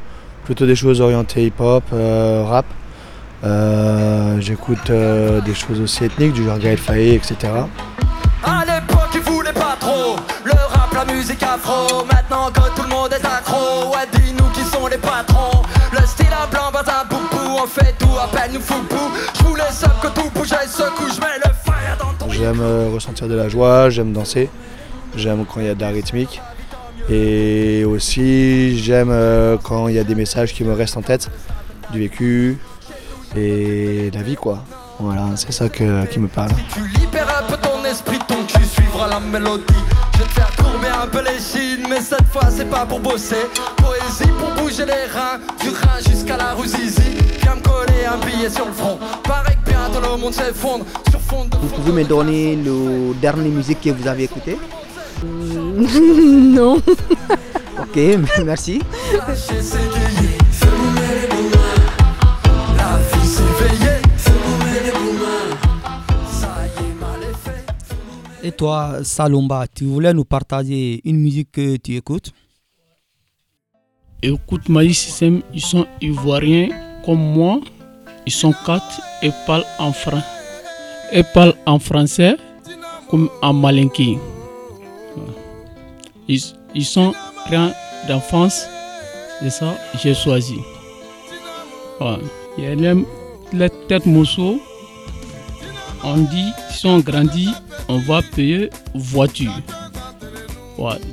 plutôt 0.44 0.68
des 0.68 0.76
choses 0.76 1.02
orientées 1.02 1.48
hip-hop, 1.48 1.84
euh, 1.92 2.44
rap. 2.46 2.68
Euh, 3.44 4.40
j'écoute 4.42 4.92
euh, 4.92 5.42
des 5.42 5.56
choses 5.56 5.82
aussi 5.82 6.06
ethniques, 6.06 6.34
du 6.34 6.46
genre 6.46 6.60
Gaël 6.60 6.78
Faye, 6.78 7.16
etc. 7.16 7.36
À 8.44 8.64
l'époque, 8.64 9.10
ils 9.16 9.22
voulaient 9.22 9.54
pas 9.54 9.76
trop 9.80 10.18
le 10.44 10.52
rap, 10.52 10.94
la 10.94 11.12
musique 11.12 11.42
afro. 11.42 12.06
Maintenant 12.06 12.52
que 12.54 12.76
tout 12.76 12.84
le 12.84 12.90
monde 12.90 13.12
est 13.12 13.26
accro, 13.26 13.90
ouais, 13.90 14.06
dis-nous 14.14 14.50
qui 14.50 14.62
sont 14.62 14.86
les 14.86 15.00
patrons. 15.00 15.64
Le 15.94 16.06
style 16.06 16.28
à 16.28 16.46
blanc, 16.46 16.70
bata 16.72 17.06
boubou, 17.10 17.58
on 17.64 17.66
fait 17.66 17.96
tout, 17.98 18.16
appelle-nous 18.24 18.62
foupou. 18.62 19.10
J'voulais 19.40 19.64
seul 19.72 19.90
que 20.00 20.10
tout 20.10 20.30
bouge 20.36 20.54
et 20.54 20.68
secoue, 20.68 21.10
j'mets 21.12 21.40
le 21.44 21.52
fire 21.66 21.98
dans 22.00 22.14
ton. 22.24 22.32
J'aime 22.32 22.62
euh, 22.62 22.92
ressentir 22.94 23.28
de 23.28 23.34
la 23.34 23.50
joie, 23.50 23.90
j'aime 23.90 24.14
danser, 24.14 24.48
j'aime 25.16 25.46
quand 25.46 25.60
il 25.60 25.68
y 25.68 25.70
a 25.70 25.76
de 25.76 25.82
la 25.82 25.90
rythmique. 25.90 26.42
Et 27.10 27.86
aussi, 27.86 28.80
j'aime 28.84 29.10
euh, 29.12 29.58
quand 29.62 29.88
il 29.88 29.96
y 29.96 30.00
a 30.00 30.04
des 30.04 30.16
messages 30.16 30.54
qui 30.54 30.64
me 30.64 30.74
restent 30.74 30.98
en 30.98 31.02
tête, 31.04 31.30
du 31.92 32.00
vécu 32.00 32.58
et 33.36 34.10
la 34.14 34.24
vie, 34.24 34.36
quoi. 34.36 34.64
Voilà, 35.00 35.26
c'est 35.36 35.52
ça 35.52 35.68
que- 35.70 36.06
qui 36.06 36.20
me 36.20 36.28
parle. 36.28 36.52
Tu 36.74 36.80
libères 37.00 37.28
un 37.44 37.44
peu 37.52 37.58
ton 37.58 37.84
esprit, 37.84 38.18
ton 38.28 38.44
cul 38.48 38.64
suivra 38.66 39.08
la 39.10 39.20
mélodie. 39.20 39.64
Je 40.14 40.20
vais 40.20 40.24
te 40.26 40.30
faire 40.32 40.52
courber 40.56 40.88
un 40.88 41.08
peu 41.08 41.22
les 41.22 41.38
chines, 41.38 41.86
mais 41.90 42.00
cette 42.00 42.26
fois 42.32 42.50
c'est 42.50 42.70
pas 42.70 42.86
pour 42.86 43.02
bosser. 43.02 43.36
Poésie 43.76 44.32
pour 44.40 44.64
bouger 44.64 44.86
les 44.86 45.12
reins, 45.12 45.40
du 45.62 45.70
rein 45.70 46.00
jusqu'à 46.10 46.38
la 46.38 46.54
rue 46.54 46.68
Zizi. 46.68 47.02
Viens 47.42 47.56
me 47.56 47.62
coller 47.62 48.06
un 48.06 48.26
billet 48.26 48.50
sur 48.50 48.66
le 48.66 48.72
front. 48.72 48.98
Paraît 49.26 49.58
que 49.66 49.70
bientôt 49.70 50.00
le 50.00 50.18
monde 50.18 50.34
s'effondre 50.34 50.86
sur 51.10 51.20
fond 51.20 51.44
de. 51.44 51.58
Vous 51.58 51.68
pouvez 51.68 51.92
me 51.92 52.04
donner 52.08 52.56
le 52.56 53.14
dernier 53.22 53.50
musique 53.50 53.82
que 53.82 53.90
vous 53.90 54.08
avez 54.08 54.24
écouté? 54.24 54.58
non. 56.56 56.82
Ok, 57.80 57.98
merci. 58.44 58.82
Et 68.44 68.52
toi, 68.52 69.00
Salomba, 69.04 69.66
tu 69.74 69.86
voulais 69.86 70.14
nous 70.14 70.24
partager 70.24 71.02
une 71.04 71.18
musique 71.18 71.52
que 71.52 71.78
tu 71.78 71.96
écoutes? 71.96 72.32
Écoute, 74.22 74.70
Magic 74.70 74.96
System, 74.96 75.42
ils 75.54 75.62
sont 75.62 75.88
ivoiriens 76.02 76.70
comme 77.06 77.20
moi. 77.20 77.60
Ils 78.26 78.32
sont 78.32 78.54
quatre 78.66 79.02
et 79.22 79.32
parlent 79.46 79.66
en 79.80 79.92
français. 79.92 80.26
Et 81.12 81.24
parlent 81.34 81.56
en 81.66 81.80
français 81.80 82.38
comme 83.10 83.30
en 83.42 83.54
malinké. 83.54 84.18
Ils, 86.28 86.86
sont 86.86 87.14
créés 87.46 87.72
d'enfance. 88.08 88.66
C'est 89.42 89.50
ça, 89.50 89.78
j'ai 90.02 90.14
choisi. 90.14 90.58
Il 92.58 92.64
y 92.64 92.68
a 92.68 92.76
les, 92.76 93.06
les 93.54 93.70
têtes 93.88 94.06
morceaux. 94.06 94.60
On 96.04 96.18
dit, 96.18 96.52
si 96.72 96.86
on 96.86 97.00
grandit, 97.00 97.50
on 97.88 97.98
va 98.00 98.22
payer 98.22 98.70
voiture. 98.94 99.52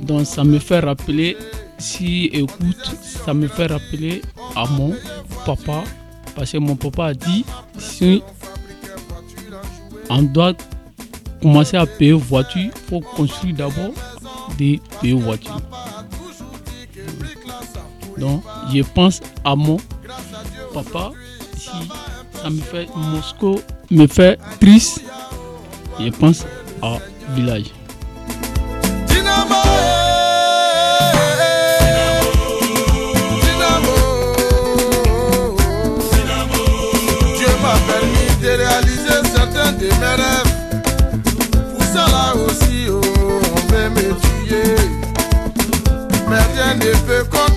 Donc 0.01 0.25
ça 0.25 0.43
me 0.43 0.59
fait 0.59 0.79
rappeler, 0.79 1.37
si 1.77 2.25
écoute, 2.25 2.95
ça 3.01 3.33
me 3.33 3.47
fait 3.47 3.67
rappeler 3.67 4.21
à 4.55 4.65
mon 4.65 4.93
papa. 5.45 5.83
Parce 6.35 6.51
que 6.51 6.57
mon 6.57 6.75
papa 6.75 7.07
a 7.07 7.13
dit, 7.13 7.45
si 7.77 8.23
on 10.09 10.23
doit 10.23 10.53
commencer 11.41 11.77
à 11.77 11.85
payer 11.85 12.13
voiture, 12.13 12.71
il 12.75 12.81
faut 12.89 12.99
construire 12.99 13.55
d'abord 13.55 13.93
des 14.57 14.81
voitures. 15.13 15.61
Donc 18.17 18.43
je 18.73 18.81
pense 18.81 19.21
à 19.43 19.55
mon 19.55 19.77
papa. 20.73 21.11
Si 21.57 21.69
ça 22.41 22.49
me 22.49 22.59
fait 22.59 22.87
Moscou 22.95 23.59
me 23.89 24.07
fait 24.07 24.39
triste, 24.59 25.01
je 25.99 26.09
pense 26.09 26.45
à 26.81 26.97
village. 27.35 27.71
Mais 46.75 46.85
rien 46.85 46.91
ne 46.91 46.97
peut 47.05 47.52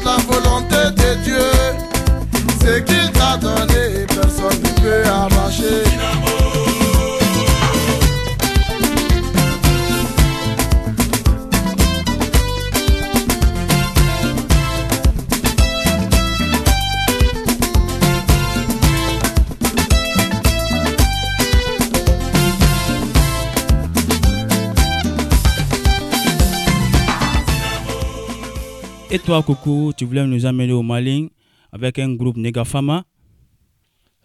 toi, 29.27 29.43
Coucou, 29.43 29.93
tu 29.97 30.05
voulais 30.05 30.25
nous 30.25 30.47
amener 30.47 30.73
au 30.73 30.85
Mali 30.85 31.33
avec 31.73 31.99
un 31.99 32.15
groupe 32.15 32.37
Negafama. 32.37 33.03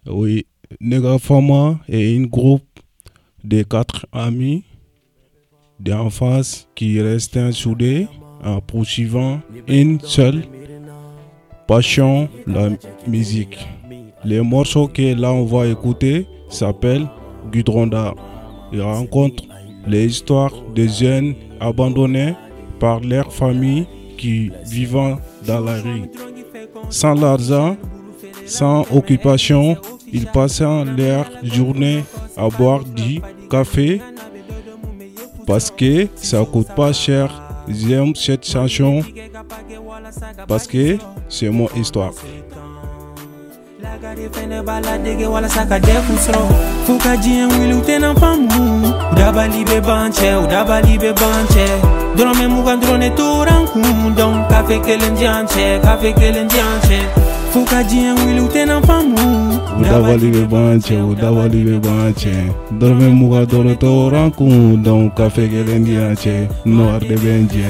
Oui, 0.06 0.46
Negafama 0.80 1.80
est 1.90 2.16
un 2.20 2.22
groupe 2.26 2.80
de 3.44 3.64
quatre 3.64 4.06
amis 4.12 4.64
d'enfance 5.80 6.68
qui 6.76 7.02
restent 7.02 7.52
soudés 7.52 8.08
en 8.44 8.62
poursuivant 8.62 9.40
une 9.68 10.00
seule 10.02 10.44
passion, 11.68 12.30
la 12.46 12.70
musique. 13.08 13.58
Les 14.24 14.42
morceaux 14.42 14.88
que 14.88 15.16
là 15.20 15.32
on 15.34 15.46
va 15.46 15.66
écouter 15.66 16.28
s'appellent 16.48 17.10
Gudronda. 17.52 18.14
Il 18.72 18.84
rencontre 18.84 19.46
les 19.88 20.06
histoires 20.06 20.54
des 20.76 20.90
jeunes 20.90 21.34
abandonnés 21.60 22.36
par 22.80 23.00
leur 23.00 23.34
famille 23.34 23.88
qui 24.22 24.52
vivent 24.66 25.18
dans 25.48 25.60
la 25.60 25.82
rue. 25.82 26.04
Sans 26.92 27.16
l'argent, 27.16 27.76
sans 28.46 28.86
occupation, 28.92 29.76
ils 30.14 30.28
passent 30.28 30.62
leur 30.62 31.26
journée 31.42 32.04
à 32.38 32.48
boire 32.48 32.84
du 32.84 33.20
café 33.50 34.00
parce 35.48 35.72
que 35.72 36.08
ça 36.16 36.46
coûte 36.46 36.68
pas 36.76 36.94
cher. 36.94 37.28
J'aime 37.68 38.14
cette 38.16 38.46
chanson 38.46 39.02
parce 40.48 40.68
que 40.68 40.98
c'est 41.28 41.50
mon 41.50 41.70
histoire. 41.76 42.14
Fɛnɛ 44.34 44.62
b'a 44.68 44.80
ladege 44.82 45.26
walasa 45.34 45.66
ka 45.70 45.78
dɛfu 45.80 46.14
sɔrɔ 46.26 46.98
ka 47.04 47.16
diɲɛ 47.16 47.46
wuli 47.52 47.74
u 47.74 47.82
tɛna 47.82 48.10
dabali 49.16 49.64
be 49.66 49.80
ban 49.82 50.12
cɛ 50.12 50.36
o 50.38 50.48
dabali 50.48 50.98
be 51.00 51.12
ban 51.14 51.46
cɛ 51.54 51.66
dɔrɔmɛ 52.16 52.46
mugan 52.54 52.80
dɔrɔn 52.82 53.00
ne 53.00 53.10
tora 53.16 53.56
n 53.62 53.66
kun 53.72 54.16
dɔn 54.16 54.48
kafe 54.50 54.80
kelen 54.86 55.16
diyan 55.16 55.46
cɛ 55.48 55.82
kafe 55.82 56.14
kelen 56.14 56.48
diyan 56.48 56.78
cɛ 56.88 57.00
fo 57.52 57.66
ka 57.66 57.82
diɲɛ 57.90 58.12
wuli 58.20 58.42
u 58.46 58.48
tɛna 58.54 58.82
faamu 58.86 59.18
O 59.80 59.84
dabali 59.84 60.30
bɛ 60.32 60.44
ban 60.50 60.80
cɛ 60.80 60.96
dabali 61.22 61.62
bɛ 61.66 61.76
ban 61.82 62.14
dɔrɔmɛ 62.80 63.08
mugan 63.20 63.46
dɔrɔn 63.46 64.32
kun 64.38 64.84
dɔn 64.84 65.16
kafe 65.16 65.50
kelen 65.50 65.84
di 65.84 65.96
cɛ 66.22 66.48
nɔɔri 66.66 67.08
de 67.08 67.16
bɛ 67.16 67.32
n 67.42 67.48
jɛ 67.50 67.70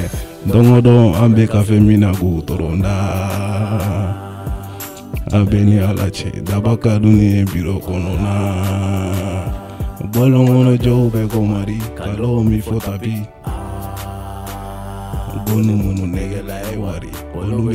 don 0.51 0.73
o 0.75 0.81
don 0.81 1.15
an 1.15 1.33
bɛ 1.35 1.47
kafe 1.47 1.79
min 1.79 1.99
na 2.01 2.11
k'o 2.11 2.41
tɔrɔ 2.43 2.81
da 2.81 4.20
a 5.33 5.39
ni 5.43 5.79
ala 5.79 6.07
cɛ 6.11 6.29
daba 6.43 6.75
ka 6.83 6.99
dun 6.99 7.15
ni 7.15 7.45
biro 7.51 7.75
kɔnɔ 7.85 8.13
na 8.23 8.33
bɔlɔn 10.11 10.77
bɛ 11.13 11.21
kɔmari 11.31 11.77
kalaw 11.97 12.43
min 12.43 12.61
fɔ 12.61 12.77
tabi 12.85 13.13
bonu 15.45 15.73
minnu 15.83 16.05
nɛgɛla 16.13 16.57
wari 16.83 17.11
olu 17.33 17.71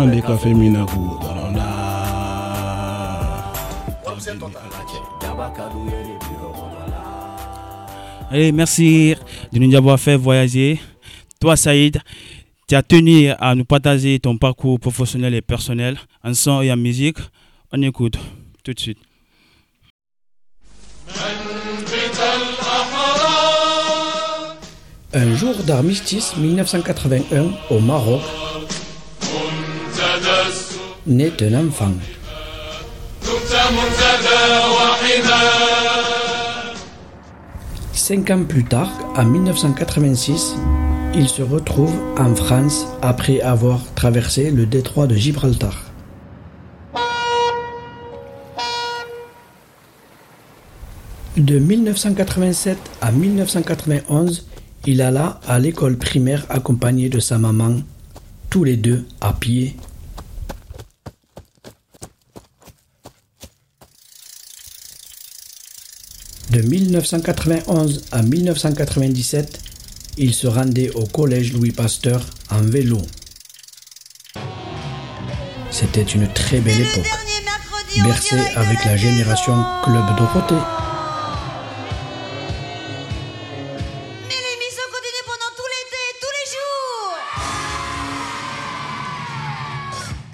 an 0.00 0.20
kafe 0.22 0.54
min 0.54 0.72
na 0.72 0.86
da 0.86 1.72
Allez, 8.30 8.50
merci. 8.52 9.14
De 9.52 9.58
nous 9.58 9.74
avoir 9.74 10.00
fait 10.00 10.16
voyager. 10.16 10.80
Toi, 11.38 11.56
Saïd, 11.56 11.98
tu 12.72 12.76
as 12.76 12.82
tenu 12.82 13.28
à 13.28 13.54
nous 13.54 13.66
partager 13.66 14.18
ton 14.18 14.38
parcours 14.38 14.80
professionnel 14.80 15.34
et 15.34 15.42
personnel 15.42 15.98
en 16.24 16.32
son 16.32 16.62
et 16.62 16.72
en 16.72 16.76
musique. 16.78 17.18
On 17.70 17.82
écoute 17.82 18.16
tout 18.64 18.72
de 18.72 18.80
suite. 18.80 18.96
Un 25.12 25.34
jour 25.34 25.54
d'armistice 25.66 26.34
1981 26.38 27.44
au 27.68 27.78
Maroc, 27.78 28.22
naît 31.06 31.42
un 31.42 31.66
enfant. 31.66 31.92
Cinq 37.92 38.30
ans 38.30 38.44
plus 38.44 38.64
tard, 38.64 38.88
en 39.14 39.24
1986, 39.26 40.56
il 41.14 41.28
se 41.28 41.42
retrouve 41.42 41.94
en 42.18 42.34
France 42.34 42.86
après 43.02 43.40
avoir 43.40 43.80
traversé 43.94 44.50
le 44.50 44.66
détroit 44.66 45.06
de 45.06 45.14
Gibraltar. 45.14 45.90
De 51.36 51.58
1987 51.58 52.78
à 53.00 53.10
1991, 53.12 54.46
il 54.86 55.02
alla 55.02 55.40
à 55.46 55.58
l'école 55.58 55.96
primaire 55.96 56.46
accompagné 56.48 57.08
de 57.08 57.20
sa 57.20 57.38
maman, 57.38 57.76
tous 58.50 58.64
les 58.64 58.76
deux 58.76 59.04
à 59.20 59.32
pied. 59.32 59.76
De 66.50 66.60
1991 66.60 68.04
à 68.12 68.22
1997, 68.22 69.61
il 70.18 70.34
se 70.34 70.46
rendait 70.46 70.90
au 70.90 71.06
collège 71.06 71.52
Louis 71.52 71.72
Pasteur 71.72 72.24
en 72.50 72.60
vélo. 72.60 73.00
C'était 75.70 76.02
une 76.02 76.30
très 76.32 76.60
belle 76.60 76.80
époque, 76.80 77.08
bercée 78.04 78.38
avec 78.56 78.84
la 78.84 78.96
génération 78.96 79.54
Club 79.84 80.04
Dorothée. 80.16 80.54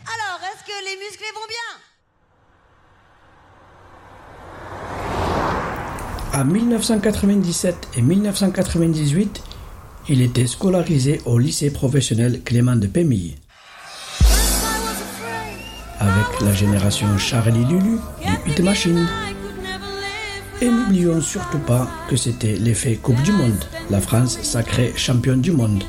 Alors, 0.07 0.41
est-ce 0.43 0.65
que 0.65 0.79
les 0.85 0.97
musclés 1.05 1.33
vont 1.35 1.49
bien? 1.49 1.69
En 6.41 6.45
1997 6.45 7.89
et 7.97 8.03
1998, 8.03 9.43
il 10.09 10.23
était 10.23 10.47
scolarisé 10.47 11.21
au 11.27 11.39
lycée 11.39 11.71
professionnel 11.71 12.41
Clément 12.43 12.77
de 12.77 12.87
Pémille. 12.87 13.35
Avec 16.01 16.41
la 16.41 16.53
génération 16.55 17.19
Charlie 17.19 17.65
Lulu 17.65 17.99
du 18.25 18.51
Hit 18.51 18.61
Machine. 18.61 19.07
Et 20.61 20.69
n'oublions 20.69 21.21
surtout 21.21 21.59
pas 21.59 21.89
que 22.09 22.17
c'était 22.17 22.57
l'effet 22.57 22.97
Coupe 22.97 23.23
du 23.23 23.33
Monde, 23.33 23.65
la 23.91 24.01
France 24.01 24.39
sacrée 24.43 24.93
championne 24.97 25.41
du 25.41 25.53
monde. 25.53 25.85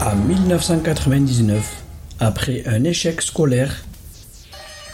En 0.00 0.16
1999, 0.26 1.82
après 2.18 2.64
un 2.66 2.82
échec 2.84 3.20
scolaire, 3.20 3.84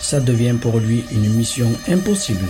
ça 0.04 0.20
devient 0.20 0.54
pour 0.60 0.78
lui 0.78 1.02
une 1.12 1.32
mission 1.32 1.66
impossible. 1.88 2.44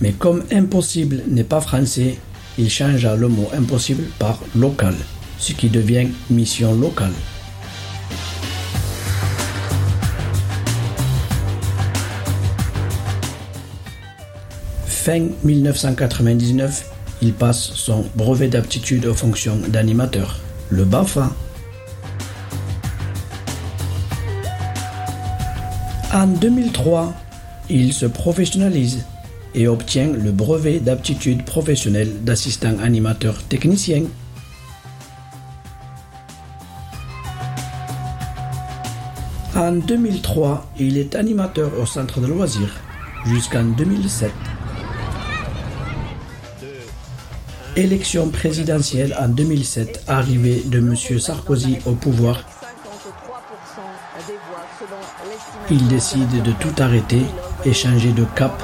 Mais 0.00 0.12
comme 0.12 0.42
impossible 0.50 1.22
n'est 1.28 1.44
pas 1.44 1.60
français, 1.60 2.16
il 2.56 2.70
changea 2.70 3.14
le 3.14 3.28
mot 3.28 3.50
impossible 3.54 4.04
par 4.18 4.40
local, 4.56 4.94
ce 5.38 5.52
qui 5.52 5.68
devient 5.68 6.08
mission 6.30 6.74
locale. 6.74 7.12
Fin 14.86 15.26
1999, 15.44 16.90
il 17.20 17.34
passe 17.34 17.72
son 17.74 18.06
brevet 18.14 18.48
d'aptitude 18.48 19.04
aux 19.04 19.14
fonctions 19.14 19.58
d'animateur, 19.68 20.40
le 20.70 20.84
BAFA. 20.84 21.30
En 26.12 26.26
2003, 26.26 27.12
il 27.68 27.92
se 27.92 28.06
professionnalise 28.06 29.04
et 29.54 29.68
obtient 29.68 30.10
le 30.10 30.32
brevet 30.32 30.80
d'aptitude 30.80 31.44
professionnelle 31.44 32.24
d'assistant 32.24 32.78
animateur 32.82 33.42
technicien. 33.42 34.04
En 39.54 39.72
2003, 39.72 40.72
il 40.78 40.96
est 40.96 41.14
animateur 41.14 41.72
au 41.78 41.84
centre 41.84 42.20
de 42.20 42.26
loisirs 42.26 42.80
jusqu'en 43.26 43.64
2007. 43.64 44.32
Élection 47.76 48.30
présidentielle 48.30 49.14
en 49.20 49.28
2007, 49.28 50.04
arrivée 50.08 50.62
de 50.64 50.78
M. 50.78 50.96
Sarkozy 50.96 51.76
au 51.84 51.92
pouvoir. 51.92 52.57
Il 55.70 55.86
décide 55.86 56.42
de 56.42 56.52
tout 56.52 56.72
arrêter 56.78 57.20
et 57.66 57.74
changer 57.74 58.12
de 58.12 58.24
cap. 58.34 58.62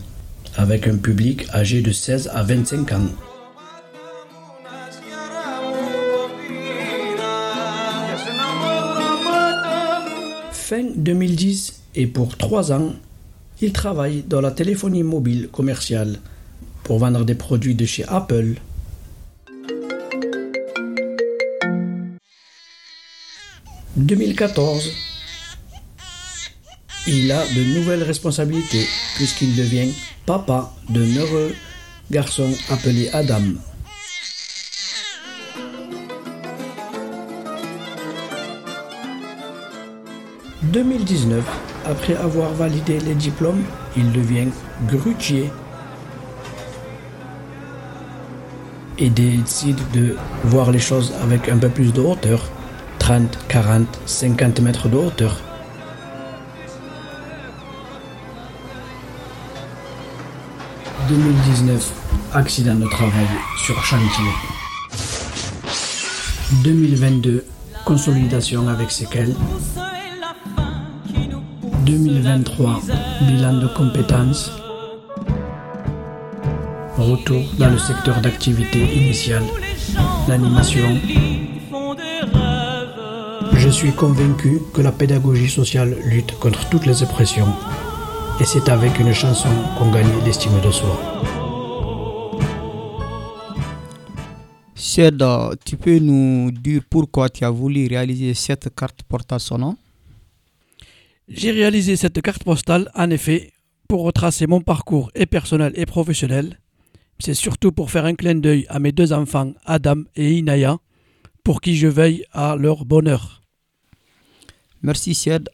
avec 0.56 0.88
un 0.88 0.96
public 0.96 1.46
âgé 1.54 1.82
de 1.82 1.92
16 1.92 2.32
à 2.34 2.42
25 2.42 2.92
ans. 2.94 3.10
Fin 10.52 10.86
2010 10.96 11.82
et 11.96 12.08
pour 12.08 12.38
trois 12.38 12.72
ans, 12.72 12.94
il 13.62 13.74
travaille 13.74 14.24
dans 14.24 14.40
la 14.40 14.52
téléphonie 14.52 15.04
mobile 15.04 15.50
commerciale 15.52 16.20
pour 16.84 17.00
vendre 17.00 17.26
des 17.26 17.36
produits 17.36 17.76
de 17.76 17.86
chez 17.86 18.06
Apple. 18.08 18.56
«2014, 23.98 25.11
il 27.08 27.32
a 27.32 27.46
de 27.48 27.64
nouvelles 27.74 28.04
responsabilités 28.04 28.88
puisqu'il 29.16 29.56
devient 29.56 29.92
papa 30.26 30.74
d'un 30.90 31.16
heureux 31.16 31.56
garçon 32.12 32.52
appelé 32.70 33.10
Adam. 33.14 33.42
2019, 40.64 41.44
après 41.86 42.16
avoir 42.16 42.54
validé 42.54 43.00
les 43.00 43.16
diplômes, 43.16 43.64
il 43.98 44.12
devient 44.12 44.48
grutier 44.88 45.50
et 48.98 49.10
décide 49.10 49.80
de 49.94 50.16
voir 50.46 50.72
les 50.72 50.80
choses 50.80 51.14
avec 51.24 51.50
un 51.50 51.58
peu 51.58 51.68
plus 51.68 51.92
de 51.92 52.02
hauteur, 52.02 52.48
30, 53.00 53.40
40, 53.48 53.88
50 54.06 54.60
mètres 54.62 54.88
de 54.88 54.98
hauteur. 54.98 55.42
«2019, 61.10 61.94
accident 62.34 62.76
de 62.76 62.88
travail 62.88 63.28
sur 63.66 63.84
chantier. 63.84 64.32
2022, 66.64 67.46
consolidation 67.86 68.68
avec 68.68 68.92
séquelles. 68.92 69.36
2023, 71.86 72.82
bilan 73.28 73.54
de 73.54 73.68
compétences. 73.68 74.52
Retour 76.98 77.44
dans 77.58 77.70
le 77.70 77.80
secteur 77.80 78.22
d'activité 78.22 78.80
initiale, 78.80 79.44
l'animation. 80.28 81.00
Je 83.54 83.70
suis 83.70 83.92
convaincu 83.92 84.62
que 84.74 84.82
la 84.82 84.92
pédagogie 84.92 85.50
sociale 85.50 85.96
lutte 86.06 86.38
contre 86.40 86.68
toutes 86.70 86.86
les 86.86 87.02
oppressions. 87.04 87.48
Et 88.42 88.44
c'est 88.44 88.70
avec 88.70 88.98
une 88.98 89.14
chanson 89.14 89.50
qu'on 89.78 89.92
gagne 89.92 90.10
l'estime 90.26 90.60
de 90.62 90.72
soi. 90.72 90.90
Ched, 94.76 95.24
tu 95.64 95.78
peux 95.78 96.00
nous 96.00 96.50
dire 96.50 96.82
pourquoi 96.90 97.30
tu 97.30 97.46
as 97.46 97.52
voulu 97.52 97.86
réaliser 97.86 98.34
cette 98.34 98.74
carte 98.74 99.04
portant 99.04 99.38
son 99.38 99.60
nom 99.60 99.78
J'ai 101.28 101.52
réalisé 101.52 101.96
cette 101.96 102.20
carte 102.24 102.44
postale, 102.44 102.90
en 102.96 103.12
effet, 103.12 103.52
pour 103.88 104.02
retracer 104.02 104.48
mon 104.48 104.62
parcours 104.62 105.12
et 105.14 105.28
personnel 105.28 105.72
et 105.76 105.86
professionnel. 105.86 106.60
C'est 107.20 107.36
surtout 107.36 107.72
pour 107.72 107.92
faire 107.92 108.06
un 108.06 108.16
clin 108.16 108.34
d'œil 108.34 108.66
à 108.70 108.80
mes 108.80 108.92
deux 108.92 109.14
enfants, 109.14 109.54
Adam 109.66 109.98
et 110.16 110.32
Inaya, 110.32 110.80
pour 111.44 111.62
qui 111.62 111.76
je 111.78 111.86
veille 111.86 112.26
à 112.32 112.56
leur 112.56 112.86
bonheur. 112.86 113.44
Merci 114.82 115.14
Sied. 115.14 115.48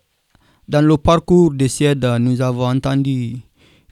Dans 0.67 0.81
le 0.85 0.97
parcours 0.97 1.51
de 1.53 1.65
Sied, 1.67 2.03
nous 2.19 2.41
avons 2.41 2.65
entendu 2.67 3.37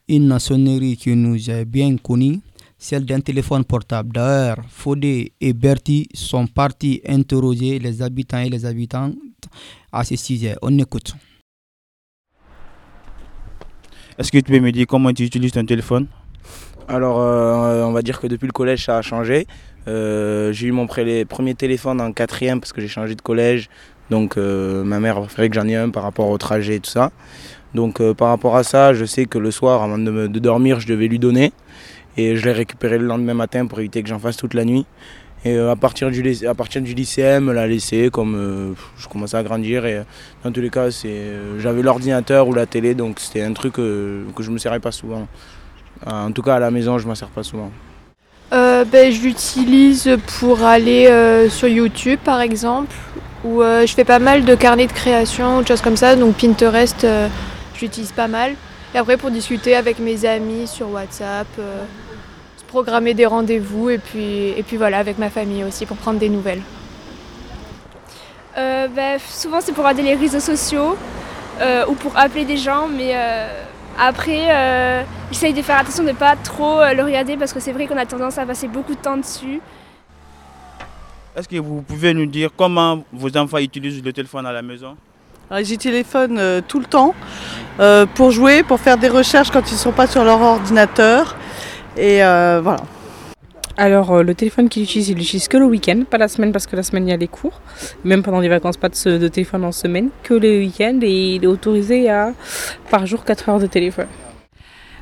une 0.10 0.38
sonnerie 0.40 0.98
qui 0.98 1.16
nous 1.16 1.50
est 1.50 1.64
bien 1.64 1.96
connue, 1.96 2.40
celle 2.78 3.06
d'un 3.06 3.22
téléphone 3.22 3.64
portable. 3.64 4.12
D'ailleurs, 4.14 4.58
Fodé 4.68 5.32
et 5.40 5.54
Bertie 5.54 6.10
sont 6.14 6.48
partis 6.48 7.02
interroger 7.08 7.80
les 7.80 8.02
habitants 8.02 8.40
et 8.40 8.50
les 8.50 8.66
habitantes 8.66 9.16
à 9.92 10.04
ce 10.04 10.18
sujet. 10.18 10.56
On 10.62 10.78
écoute. 10.78 11.14
Est-ce 14.18 14.32
que 14.32 14.38
tu 14.40 14.52
peux 14.52 14.60
me 14.60 14.72
dire 14.72 14.86
comment 14.88 15.14
tu 15.14 15.24
utilises 15.24 15.54
ton 15.54 15.66
téléphone? 15.66 16.08
Alors, 16.90 17.20
euh, 17.20 17.84
on 17.84 17.94
va 17.94 18.02
dire 18.02 18.20
que 18.20 18.28
depuis 18.28 18.46
le 18.48 18.52
collège, 18.52 18.86
ça 18.86 18.98
a 18.98 19.02
changé. 19.02 19.48
Euh, 19.88 20.52
j'ai 20.52 20.68
eu 20.68 20.72
mon 20.72 20.88
pré- 20.88 21.26
premier 21.26 21.56
téléphone 21.56 22.02
en 22.02 22.12
quatrième 22.12 22.60
parce 22.60 22.74
que 22.74 22.82
j'ai 22.82 22.88
changé 22.88 23.16
de 23.16 23.22
collège. 23.22 23.70
Donc, 24.10 24.38
euh, 24.38 24.84
ma 24.84 25.00
mère 25.00 25.18
a 25.18 25.22
préféré 25.22 25.50
que 25.50 25.56
j'en 25.56 25.68
ai 25.68 25.76
un 25.76 25.90
par 25.90 26.04
rapport 26.04 26.30
au 26.30 26.38
trajet 26.38 26.76
et 26.76 26.80
tout 26.80 26.90
ça. 26.90 27.12
Donc, 27.74 28.00
euh, 28.00 28.14
par 28.14 28.30
rapport 28.30 28.56
à 28.56 28.64
ça, 28.64 28.94
je 28.94 29.06
sais 29.06 29.26
que 29.26 29.38
le 29.38 29.52
soir, 29.52 29.84
avant 29.84 29.98
de, 29.98 30.28
dormir, 30.40 30.80
je 30.80 30.88
devais 30.88 31.08
lui 31.08 31.20
donner. 31.20 31.52
Et 32.18 32.38
je 32.38 32.46
l'ai 32.46 32.54
récupéré 32.54 32.98
le 32.98 33.06
lendemain 33.06 33.34
matin 33.34 33.66
pour 33.66 33.80
éviter 33.80 34.02
que 34.02 34.08
j'en 34.08 34.20
fasse 34.20 34.38
toute 34.38 34.54
la 34.54 34.64
nuit. 34.64 34.86
Et 35.44 35.56
euh, 35.56 35.72
à, 35.72 35.76
partir 35.76 36.10
du, 36.10 36.22
lycée- 36.24 36.48
à 36.48 36.54
partir 36.54 36.82
du 36.82 36.94
lycée, 36.94 37.22
elle 37.22 37.42
me 37.42 37.54
l'a 37.54 37.68
laissé 37.68 38.10
comme 38.12 38.76
je 38.98 39.08
commençais 39.08 39.38
à 39.38 39.44
grandir. 39.44 39.86
Et 39.86 40.02
dans 40.44 40.52
tous 40.52 40.62
les 40.62 40.70
cas, 40.70 40.90
j'avais 41.60 41.82
l'ordinateur 41.82 42.48
ou 42.48 42.54
la 42.54 42.66
télé, 42.66 42.94
donc 42.96 43.20
c'était 43.20 43.42
un 43.42 43.54
truc 43.54 43.74
que 43.74 44.24
je 44.40 44.50
me 44.50 44.58
servais 44.58 44.80
pas 44.80 44.92
souvent. 44.92 45.28
En 46.06 46.32
tout 46.32 46.42
cas, 46.42 46.56
à 46.56 46.60
la 46.60 46.72
maison, 46.72 46.98
je 46.98 47.08
m'en 47.08 47.16
sers 47.16 47.28
pas 47.28 47.44
souvent. 47.44 47.72
Ben, 48.52 49.12
je 49.12 49.22
l'utilise 49.22 50.18
pour 50.40 50.64
aller 50.64 51.48
sur 51.50 51.68
YouTube 51.68 52.20
par 52.24 52.40
exemple, 52.40 52.96
où 53.46 53.62
euh, 53.62 53.86
je 53.86 53.94
fais 53.94 54.04
pas 54.04 54.20
mal 54.20 54.44
de 54.44 54.56
carnets 54.56 54.88
de 54.88 54.92
création 54.92 55.62
de 55.62 55.68
choses 55.68 55.82
comme 55.82 55.96
ça, 55.96 56.16
donc 56.16 56.36
Pinterest, 56.36 57.04
euh, 57.04 57.30
je 57.76 57.82
l'utilise 57.82 58.12
pas 58.12 58.28
mal. 58.28 58.56
Et 58.94 58.98
après 58.98 59.18
pour 59.18 59.30
discuter 59.30 59.76
avec 59.76 60.00
mes 60.00 60.26
amis 60.26 60.68
sur 60.68 60.90
WhatsApp, 60.92 61.48
euh, 61.60 61.84
se 62.58 62.64
programmer 62.64 63.14
des 63.14 63.28
rendez-vous 63.28 63.92
et 63.92 64.00
puis, 64.00 64.50
et 64.50 64.64
puis 64.64 64.78
voilà, 64.78 64.98
avec 64.98 65.20
ma 65.20 65.30
famille 65.30 65.64
aussi 65.64 65.86
pour 65.86 65.98
prendre 65.98 66.20
des 66.20 66.30
nouvelles. 66.30 66.62
Bah, 68.56 69.20
souvent 69.20 69.60
c'est 69.60 69.74
pour 69.74 69.84
regarder 69.84 70.04
les 70.04 70.16
réseaux 70.16 70.40
sociaux 70.40 70.96
ou 71.90 71.94
pour 71.96 72.18
appeler 72.18 72.46
des 72.46 72.56
gens, 72.56 72.88
mais 72.88 73.14
après 74.00 75.04
j'essaye 75.30 75.54
de 75.54 75.62
faire 75.62 75.80
attention 75.80 76.04
de 76.04 76.10
ne 76.10 76.14
pas 76.14 76.36
trop 76.38 76.80
le 76.96 77.04
regarder 77.04 77.36
parce 77.36 77.52
que 77.52 77.60
c'est 77.60 77.74
vrai 77.74 77.86
qu'on 77.88 77.98
a 77.98 78.06
tendance 78.06 78.38
à 78.38 78.46
passer 78.46 78.70
beaucoup 78.70 78.96
de 78.96 79.00
temps 79.00 79.18
dessus. 79.18 79.60
Est-ce 81.36 81.48
que 81.50 81.58
vous 81.58 81.82
pouvez 81.82 82.14
nous 82.14 82.26
dire 82.26 82.50
comment 82.56 83.04
vos 83.12 83.36
enfants 83.38 83.58
utilisent 83.58 84.04
le 84.04 84.14
téléphone 84.14 84.46
à 84.46 84.52
la 84.54 84.62
maison? 84.62 84.96
Alors, 85.50 85.64
J'y 85.64 85.78
téléphone 85.78 86.38
euh, 86.40 86.62
tout 86.66 86.80
le 86.80 86.86
temps 86.86 87.14
euh, 87.80 88.06
pour 88.06 88.32
jouer, 88.32 88.64
pour 88.64 88.80
faire 88.80 88.98
des 88.98 89.10
recherches 89.10 89.52
quand 89.52 89.70
ils 89.70 89.74
ne 89.74 89.80
sont 89.80 89.92
pas 89.92 90.08
sur 90.08 90.24
leur 90.24 90.42
ordinateur. 90.42 91.36
Et 91.98 92.24
euh, 92.24 92.62
voilà. 92.64 92.80
Alors 93.78 94.12
euh, 94.12 94.24
le 94.24 94.34
téléphone 94.34 94.70
qu'il 94.70 94.84
utilise, 94.84 95.10
il 95.10 95.18
l'utilise 95.18 95.50
que 95.50 95.58
le 95.58 95.66
week-end, 95.66 96.04
pas 96.10 96.18
la 96.18 96.30
semaine 96.30 96.54
parce 96.54 96.66
que 96.66 96.78
la 96.78 96.84
semaine 96.84 97.06
il 97.08 97.12
y 97.12 97.14
a 97.14 97.18
les 97.18 97.28
cours. 97.28 97.60
Même 98.06 98.24
pendant 98.24 98.40
les 98.40 98.48
vacances, 98.48 98.78
pas 98.78 98.88
de, 98.88 98.96
ce- 98.96 99.18
de 99.18 99.28
téléphone 99.28 99.66
en 99.66 99.74
semaine, 99.74 100.10
que 100.24 100.34
le 100.34 100.60
week-end 100.60 100.98
et 101.02 101.36
il 101.36 101.44
est 101.44 101.48
autorisé 101.48 102.10
à 102.10 102.32
par 102.90 103.06
jour 103.06 103.26
4 103.26 103.50
heures 103.50 103.60
de 103.60 103.68
téléphone. 103.68 104.08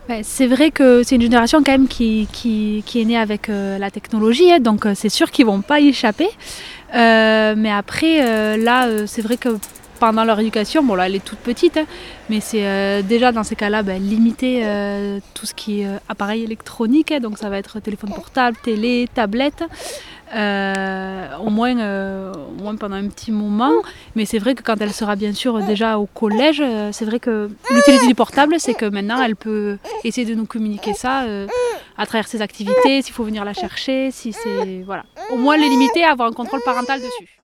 Ouais, 0.10 0.22
c'est 0.22 0.48
vrai 0.48 0.70
que 0.70 1.02
c'est 1.04 1.16
une 1.16 1.22
génération 1.22 1.64
quand 1.64 1.72
même 1.72 1.88
qui, 1.88 2.28
qui, 2.34 2.84
est 2.96 3.06
née 3.06 3.18
avec 3.18 3.50
euh, 3.50 3.78
la 3.78 3.90
technologie, 3.90 4.52
hein, 4.52 4.60
donc 4.60 4.86
euh, 4.86 4.94
c'est 4.96 5.10
sûr 5.10 5.32
qu'ils 5.32 5.46
vont 5.46 5.62
pas 5.62 5.80
y 5.80 5.88
échapper. 5.90 6.28
Euh, 6.94 7.56
mais 7.58 7.72
après, 7.72 8.58
là, 8.58 9.08
c'est 9.08 9.22
vrai 9.22 9.38
que 9.38 9.58
pendant 10.00 10.26
leur 10.26 10.40
éducation, 10.42 10.84
bon 10.84 10.96
là, 10.96 11.08
elle 11.08 11.16
est 11.16 11.24
toute 11.24 11.40
petite, 11.40 11.78
hein, 11.78 11.86
mais 12.30 12.42
c'est 12.42 13.02
déjà 13.04 13.32
dans 13.32 13.44
ces 13.44 13.56
cas-là 13.56 13.82
ben, 13.82 14.02
limiter 14.02 14.64
tout 15.34 15.46
ce 15.46 15.54
qui 15.54 15.82
est 15.82 15.88
appareil 16.10 16.44
électronique, 16.44 17.12
hein, 17.14 17.22
donc 17.22 17.38
ça 17.38 17.50
va 17.50 17.58
être 17.58 17.80
téléphone 17.80 18.12
portable, 18.12 18.58
télé, 18.62 19.08
tablette. 19.14 19.64
Euh, 20.36 21.38
au, 21.38 21.50
moins, 21.50 21.78
euh, 21.80 22.34
au 22.34 22.64
moins 22.64 22.76
pendant 22.76 22.96
un 22.96 23.08
petit 23.08 23.32
moment. 23.32 23.72
Mais 24.16 24.26
c'est 24.26 24.40
vrai 24.40 24.56
que 24.56 24.64
quand 24.64 24.80
elle 24.82 24.94
sera 24.94 25.16
bien 25.16 25.34
sûr 25.34 25.60
déjà 25.64 25.98
au 25.98 26.06
collège, 26.06 26.62
euh, 26.62 26.90
c'est 26.92 27.06
vrai 27.06 27.20
que 27.20 27.50
l'utilité 27.72 28.08
du 28.08 28.16
portable, 28.16 28.56
c'est 28.60 28.74
que 28.74 28.86
maintenant 28.86 29.22
elle 29.22 29.36
peut 29.36 29.78
essayer 30.04 30.26
de 30.28 30.36
nous 30.36 30.46
communiquer 30.46 30.94
ça 30.94 31.24
euh, 31.24 31.48
à 31.98 32.06
travers 32.06 32.28
ses 32.28 32.42
activités, 32.42 33.02
s'il 33.02 33.14
faut 33.14 33.24
venir 33.24 33.46
la 33.46 33.54
chercher, 33.54 34.12
si 34.12 34.34
c'est. 34.34 34.82
Voilà. 34.86 35.06
Au 35.32 35.38
moins 35.38 35.58
les 35.58 35.70
limiter, 35.70 36.04
avoir 36.04 36.30
un 36.30 36.34
contrôle 36.34 36.62
parental 36.66 37.00
dessus. 37.00 37.40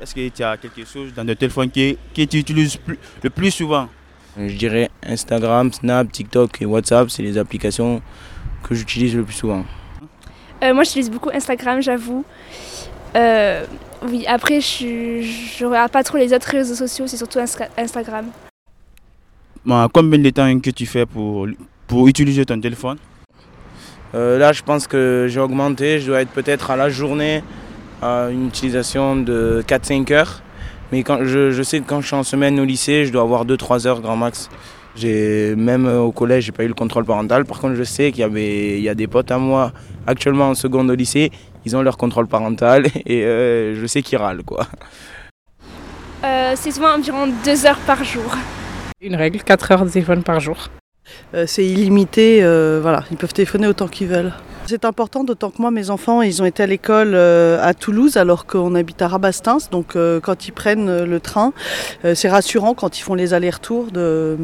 Est-ce 0.00 0.14
qu'il 0.14 0.30
y 0.38 0.42
a 0.42 0.56
quelque 0.56 0.84
chose 0.84 1.12
dans 1.12 1.24
le 1.24 1.34
téléphone 1.34 1.70
qui, 1.70 1.98
que 2.14 2.22
tu 2.22 2.38
utilises 2.38 2.76
plus- 2.76 2.98
le 3.22 3.30
plus 3.30 3.50
souvent? 3.50 3.88
Je 4.36 4.54
dirais 4.54 4.90
Instagram, 5.04 5.72
Snap, 5.72 6.12
TikTok 6.12 6.62
et 6.62 6.66
WhatsApp, 6.66 7.10
c'est 7.10 7.22
les 7.24 7.36
applications 7.36 8.00
que 8.62 8.76
j'utilise 8.76 9.16
le 9.16 9.24
plus 9.24 9.34
souvent. 9.34 9.64
Euh, 10.62 10.74
moi 10.74 10.84
j'utilise 10.84 11.10
beaucoup 11.10 11.30
Instagram, 11.30 11.80
j'avoue. 11.80 12.24
Euh, 13.16 13.64
oui, 14.02 14.24
après 14.26 14.60
je 14.60 15.22
je 15.22 15.64
regarde 15.64 15.90
pas 15.90 16.02
trop 16.02 16.18
les 16.18 16.32
autres 16.32 16.48
réseaux 16.50 16.74
sociaux, 16.74 17.06
c'est 17.06 17.16
surtout 17.16 17.38
Instagram. 17.76 18.26
Bon, 19.64 19.88
Combien 19.92 20.18
de 20.18 20.30
temps 20.30 20.58
que 20.60 20.70
tu 20.70 20.86
fais 20.86 21.06
pour, 21.06 21.46
pour 21.86 22.08
utiliser 22.08 22.44
ton 22.44 22.60
téléphone? 22.60 22.98
Euh, 24.14 24.38
là, 24.38 24.52
je 24.52 24.62
pense 24.62 24.86
que 24.86 25.26
j'ai 25.28 25.40
augmenté. 25.40 26.00
Je 26.00 26.06
dois 26.06 26.22
être 26.22 26.30
peut-être 26.30 26.70
à 26.70 26.76
la 26.76 26.88
journée 26.88 27.42
à 28.00 28.28
une 28.30 28.46
utilisation 28.46 29.16
de 29.16 29.62
4-5 29.66 30.12
heures. 30.12 30.42
Mais 30.90 31.02
quand 31.02 31.18
je, 31.24 31.50
je 31.50 31.62
sais 31.62 31.80
que 31.80 31.84
quand 31.86 32.00
je 32.00 32.06
suis 32.06 32.16
en 32.16 32.22
semaine 32.22 32.58
au 32.58 32.64
lycée, 32.64 33.04
je 33.04 33.12
dois 33.12 33.22
avoir 33.22 33.44
2-3 33.44 33.86
heures 33.86 34.00
grand 34.00 34.16
max. 34.16 34.48
J'ai 34.98 35.54
même 35.56 35.86
euh, 35.86 36.00
au 36.00 36.12
collège, 36.12 36.44
j'ai 36.44 36.52
pas 36.52 36.64
eu 36.64 36.68
le 36.68 36.74
contrôle 36.74 37.04
parental. 37.04 37.44
Par 37.44 37.60
contre, 37.60 37.74
je 37.76 37.84
sais 37.84 38.10
qu'il 38.10 38.20
y 38.20 38.24
avait, 38.24 38.78
il 38.78 38.82
y 38.82 38.88
a 38.88 38.94
des 38.94 39.06
potes 39.06 39.30
à 39.30 39.38
moi 39.38 39.72
actuellement 40.06 40.48
en 40.48 40.54
seconde 40.54 40.90
au 40.90 40.94
lycée, 40.94 41.30
ils 41.64 41.76
ont 41.76 41.82
leur 41.82 41.96
contrôle 41.96 42.26
parental 42.26 42.86
et 43.06 43.24
euh, 43.24 43.78
je 43.80 43.86
sais 43.86 44.02
qu'ils 44.02 44.18
râlent 44.18 44.42
quoi. 44.42 44.66
Euh, 46.24 46.54
c'est 46.56 46.72
souvent 46.72 46.94
environ 46.96 47.28
deux 47.44 47.66
heures 47.66 47.78
par 47.86 48.02
jour. 48.02 48.36
Une 49.00 49.14
règle, 49.14 49.40
4 49.40 49.72
heures 49.72 49.84
de 49.84 49.90
téléphone 49.90 50.24
par 50.24 50.40
jour. 50.40 50.68
Euh, 51.34 51.44
c'est 51.46 51.64
illimité, 51.64 52.40
euh, 52.42 52.80
voilà, 52.82 53.04
ils 53.10 53.16
peuvent 53.16 53.32
téléphoner 53.32 53.68
autant 53.68 53.86
qu'ils 53.86 54.08
veulent. 54.08 54.32
C'est 54.68 54.84
important, 54.84 55.24
d'autant 55.24 55.50
que 55.50 55.62
moi, 55.62 55.70
mes 55.70 55.88
enfants, 55.88 56.20
ils 56.20 56.42
ont 56.42 56.44
été 56.44 56.62
à 56.62 56.66
l'école 56.66 57.12
euh, 57.14 57.58
à 57.62 57.72
Toulouse 57.72 58.18
alors 58.18 58.44
qu'on 58.44 58.74
habite 58.74 59.00
à 59.00 59.08
Rabastens. 59.08 59.70
Donc 59.70 59.96
euh, 59.96 60.20
quand 60.20 60.46
ils 60.46 60.52
prennent 60.52 60.90
euh, 60.90 61.06
le 61.06 61.20
train, 61.20 61.54
c'est 62.14 62.28
rassurant 62.28 62.74
quand 62.74 62.98
ils 62.98 63.00
font 63.00 63.14
les 63.14 63.32
allers-retours 63.32 63.90
de, 63.90 64.36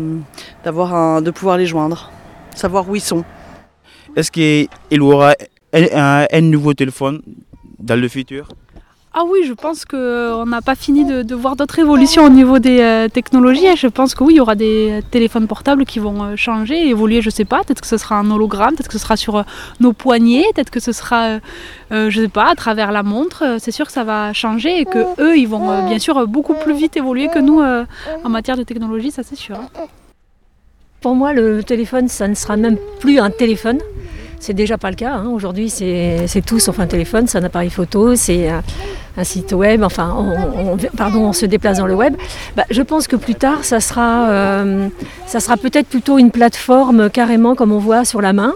un, 0.64 1.20
de 1.20 1.30
pouvoir 1.30 1.58
les 1.58 1.66
joindre, 1.66 2.10
savoir 2.54 2.88
où 2.88 2.96
ils 2.96 3.02
sont. 3.02 3.22
Est-ce 4.16 4.30
qu'il 4.30 4.68
y 4.90 4.98
aura 4.98 5.34
un 5.74 6.40
nouveau 6.40 6.72
téléphone 6.72 7.20
dans 7.78 8.00
le 8.00 8.08
futur? 8.08 8.48
Ah 9.16 9.22
oui, 9.28 9.44
je 9.46 9.52
pense 9.52 9.84
qu'on 9.84 10.44
n'a 10.44 10.60
pas 10.60 10.74
fini 10.74 11.04
de, 11.04 11.34
voir 11.36 11.54
d'autres 11.54 11.78
évolutions 11.78 12.24
au 12.24 12.28
niveau 12.30 12.58
des 12.58 12.80
euh, 12.80 13.08
technologies. 13.08 13.76
Je 13.76 13.86
pense 13.86 14.12
que 14.12 14.24
oui, 14.24 14.34
il 14.34 14.36
y 14.38 14.40
aura 14.40 14.56
des 14.56 15.02
téléphones 15.12 15.46
portables 15.46 15.84
qui 15.84 16.00
vont 16.00 16.24
euh, 16.24 16.36
changer, 16.36 16.88
évoluer, 16.88 17.22
je 17.22 17.30
sais 17.30 17.44
pas. 17.44 17.62
Peut-être 17.62 17.80
que 17.80 17.86
ce 17.86 17.96
sera 17.96 18.16
un 18.16 18.28
hologramme, 18.28 18.74
peut-être 18.74 18.88
que 18.88 18.94
ce 18.94 18.98
sera 18.98 19.16
sur 19.16 19.36
euh, 19.36 19.42
nos 19.78 19.92
poignets, 19.92 20.44
peut-être 20.56 20.70
que 20.70 20.80
ce 20.80 20.90
sera, 20.90 21.26
euh, 21.26 21.40
euh, 21.92 22.10
je 22.10 22.22
sais 22.22 22.28
pas, 22.28 22.50
à 22.50 22.56
travers 22.56 22.90
la 22.90 23.04
montre. 23.04 23.44
Euh, 23.44 23.56
C'est 23.60 23.70
sûr 23.70 23.86
que 23.86 23.92
ça 23.92 24.02
va 24.02 24.32
changer 24.32 24.80
et 24.80 24.84
que 24.84 25.04
eux, 25.20 25.38
ils 25.38 25.46
vont 25.46 25.70
euh, 25.70 25.82
bien 25.82 26.00
sûr 26.00 26.18
euh, 26.18 26.26
beaucoup 26.26 26.54
plus 26.54 26.74
vite 26.74 26.96
évoluer 26.96 27.28
que 27.28 27.38
nous 27.38 27.60
euh, 27.60 27.84
en 28.24 28.28
matière 28.30 28.56
de 28.56 28.64
technologie, 28.64 29.12
ça 29.12 29.22
c'est 29.22 29.36
sûr. 29.36 29.54
hein. 29.56 29.68
Pour 31.00 31.14
moi, 31.14 31.32
le 31.34 31.62
téléphone, 31.62 32.08
ça 32.08 32.26
ne 32.26 32.34
sera 32.34 32.56
même 32.56 32.78
plus 32.98 33.20
un 33.20 33.30
téléphone. 33.30 33.78
C'est 34.40 34.52
déjà 34.54 34.76
pas 34.78 34.90
le 34.90 34.96
cas. 34.96 35.12
hein. 35.14 35.26
Aujourd'hui, 35.32 35.70
c'est 35.70 36.42
tout 36.44 36.58
sauf 36.58 36.78
un 36.78 36.86
téléphone, 36.86 37.26
c'est 37.26 37.38
un 37.38 37.44
appareil 37.44 37.70
photo, 37.70 38.14
c'est 38.14 38.48
un, 38.48 38.62
site 39.24 39.52
web. 39.52 39.82
Enfin, 39.82 40.14
on, 40.16 40.72
on- 40.72 40.76
pardon, 40.96 41.20
on 41.20 41.32
se 41.32 41.46
déplace 41.46 41.78
dans 41.78 41.86
le 41.86 41.94
web. 41.94 42.14
Bah, 42.56 42.64
je 42.70 42.82
pense 42.82 43.06
que 43.06 43.16
plus 43.16 43.34
tard, 43.36 43.64
ça 43.64 43.80
sera, 43.80 44.28
euh, 44.28 44.88
sera 45.28 45.56
peut-être 45.56 45.86
plutôt 45.88 46.18
une 46.18 46.30
plateforme 46.30 47.08
carrément 47.10 47.54
comme 47.54 47.72
on 47.72 47.78
voit 47.78 48.04
sur 48.04 48.20
la 48.20 48.32
main. 48.32 48.52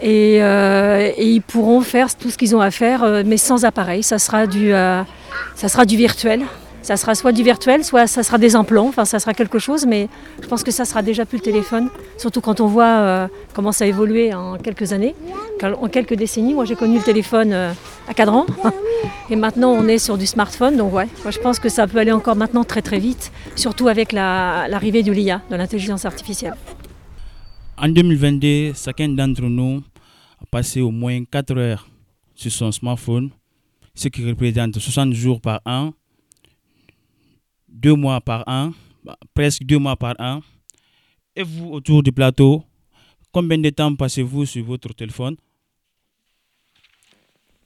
Et, 0.00 0.38
euh, 0.42 1.10
ils 1.18 1.40
pourront 1.42 1.80
faire 1.82 2.12
tout 2.16 2.30
ce 2.30 2.36
qu'ils 2.36 2.56
ont 2.56 2.60
à 2.60 2.72
faire, 2.72 3.04
euh, 3.04 3.22
mais 3.24 3.36
sans 3.36 3.64
appareil. 3.64 4.02
Ça 4.02 4.18
sera 4.18 4.46
du, 4.48 4.70
ça 4.72 5.68
sera 5.68 5.84
du 5.84 5.96
virtuel. 5.96 6.42
Ça 6.82 6.96
sera 6.96 7.14
soit 7.14 7.30
du 7.32 7.42
virtuel, 7.44 7.84
soit 7.84 8.06
ça 8.08 8.22
sera 8.24 8.38
des 8.38 8.56
implants. 8.56 8.88
Enfin, 8.88 9.04
ça 9.04 9.18
sera 9.20 9.34
quelque 9.34 9.58
chose, 9.60 9.86
mais 9.86 10.08
je 10.42 10.46
pense 10.48 10.64
que 10.64 10.72
ça 10.72 10.84
sera 10.84 11.00
déjà 11.02 11.24
plus 11.24 11.38
le 11.38 11.42
téléphone. 11.44 11.88
Surtout 12.18 12.40
quand 12.40 12.60
on 12.60 12.66
voit 12.66 12.84
euh, 12.86 13.28
comment 13.54 13.70
ça 13.70 13.84
a 13.84 13.86
évolué 13.86 14.34
en 14.34 14.56
quelques 14.58 14.92
années, 14.92 15.14
en 15.62 15.88
quelques 15.88 16.14
décennies. 16.14 16.54
Moi, 16.54 16.64
j'ai 16.64 16.74
connu 16.74 16.96
le 16.98 17.02
téléphone 17.04 17.52
euh, 17.52 17.72
à 18.08 18.14
cadran, 18.14 18.46
et 19.30 19.36
maintenant 19.36 19.70
on 19.70 19.86
est 19.86 19.98
sur 19.98 20.18
du 20.18 20.26
smartphone. 20.26 20.76
Donc 20.76 20.92
ouais, 20.92 21.06
moi 21.22 21.30
je 21.30 21.38
pense 21.38 21.60
que 21.60 21.68
ça 21.68 21.86
peut 21.86 21.98
aller 21.98 22.10
encore 22.12 22.34
maintenant 22.36 22.64
très 22.64 22.82
très 22.82 22.98
vite, 22.98 23.30
surtout 23.54 23.86
avec 23.88 24.10
la- 24.12 24.66
l'arrivée 24.68 25.04
de 25.04 25.12
l'IA, 25.12 25.40
de 25.50 25.54
l'intelligence 25.56 26.04
artificielle. 26.04 26.54
En 27.78 27.88
2022, 27.88 28.72
chacun 28.74 29.08
d'entre 29.08 29.42
nous 29.42 29.82
a 30.40 30.46
passé 30.50 30.80
au 30.80 30.90
moins 30.90 31.22
4 31.24 31.56
heures 31.56 31.88
sur 32.34 32.50
son 32.50 32.72
smartphone, 32.72 33.30
ce 33.94 34.08
qui 34.08 34.28
représente 34.28 34.78
60 34.78 35.12
jours 35.12 35.40
par 35.40 35.60
an, 35.64 35.92
2 37.72 37.94
mois 37.94 38.20
par 38.20 38.44
an, 38.46 38.72
bah, 39.04 39.16
presque 39.34 39.64
2 39.64 39.78
mois 39.78 39.96
par 39.96 40.14
an. 40.18 40.40
Et 41.34 41.42
vous, 41.42 41.70
autour 41.70 42.02
du 42.02 42.12
plateau, 42.12 42.62
combien 43.32 43.58
de 43.58 43.70
temps 43.70 43.94
passez-vous 43.96 44.44
sur 44.46 44.64
votre 44.64 44.92
téléphone? 44.94 45.36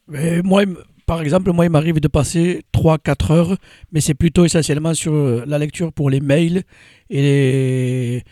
Mais 0.09 0.40
moi, 0.42 0.62
par 1.04 1.20
exemple, 1.22 1.52
moi, 1.52 1.64
il 1.66 1.70
m'arrive 1.70 2.00
de 2.00 2.09
passer 2.09 2.62
3-4 2.72 3.30
heures, 3.32 3.57
mais 3.92 4.00
c'est 4.00 4.14
plutôt 4.14 4.44
essentiellement 4.44 4.94
sur 4.94 5.12
euh, 5.12 5.44
la 5.46 5.59
lecture 5.59 5.92
pour 5.92 6.11
les 6.11 6.20
mails 6.20 6.62
et, 7.11 7.22
les- 7.22 8.22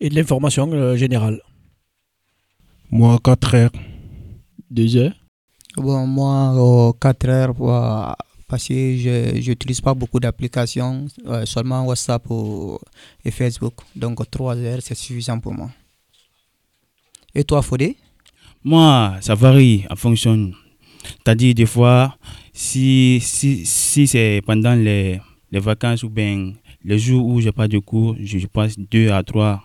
et 0.00 0.08
de 0.08 0.14
l'information 0.14 0.70
euh, 0.72 0.96
générale. 0.96 1.40
Moi, 2.90 3.18
4 3.22 3.54
heures. 3.54 3.70
2 4.70 4.96
heures? 4.96 5.14
Bon, 5.76 6.06
moi, 6.06 6.92
4 7.00 7.28
heures, 7.28 7.54
euh, 7.62 8.12
parce 8.50 8.66
que 8.68 8.74
je 8.96 9.48
n'utilise 9.48 9.80
pas 9.80 9.94
beaucoup 9.94 10.18
d'applications, 10.20 11.06
euh, 11.26 11.46
seulement 11.46 11.84
WhatsApp 11.86 12.28
ou- 12.30 12.78
et 13.24 13.30
Facebook. 13.30 13.74
Donc 13.94 14.28
3 14.30 14.56
heures, 14.56 14.80
c'est 14.82 14.96
suffisant 14.96 15.38
pour 15.38 15.54
moi. 15.54 15.70
Et 17.34 17.44
toi, 17.44 17.62
Fodé? 17.62 17.96
Moi, 18.64 19.16
ça 19.20 19.34
varie 19.34 19.84
en 19.88 19.96
fonction. 19.96 20.50
C'est-à-dire, 21.02 21.54
des 21.54 21.66
fois, 21.66 22.16
si, 22.52 23.20
si, 23.22 23.64
si 23.64 24.06
c'est 24.06 24.42
pendant 24.44 24.74
les, 24.74 25.20
les 25.50 25.60
vacances 25.60 26.02
ou 26.02 26.10
bien 26.10 26.52
les 26.84 26.98
jours 26.98 27.24
où 27.24 27.40
je 27.40 27.46
n'ai 27.46 27.52
pas 27.52 27.68
de 27.68 27.78
cours, 27.78 28.16
je, 28.20 28.38
je 28.38 28.46
passe 28.48 28.74
2 28.78 29.10
à 29.10 29.22
3, 29.22 29.62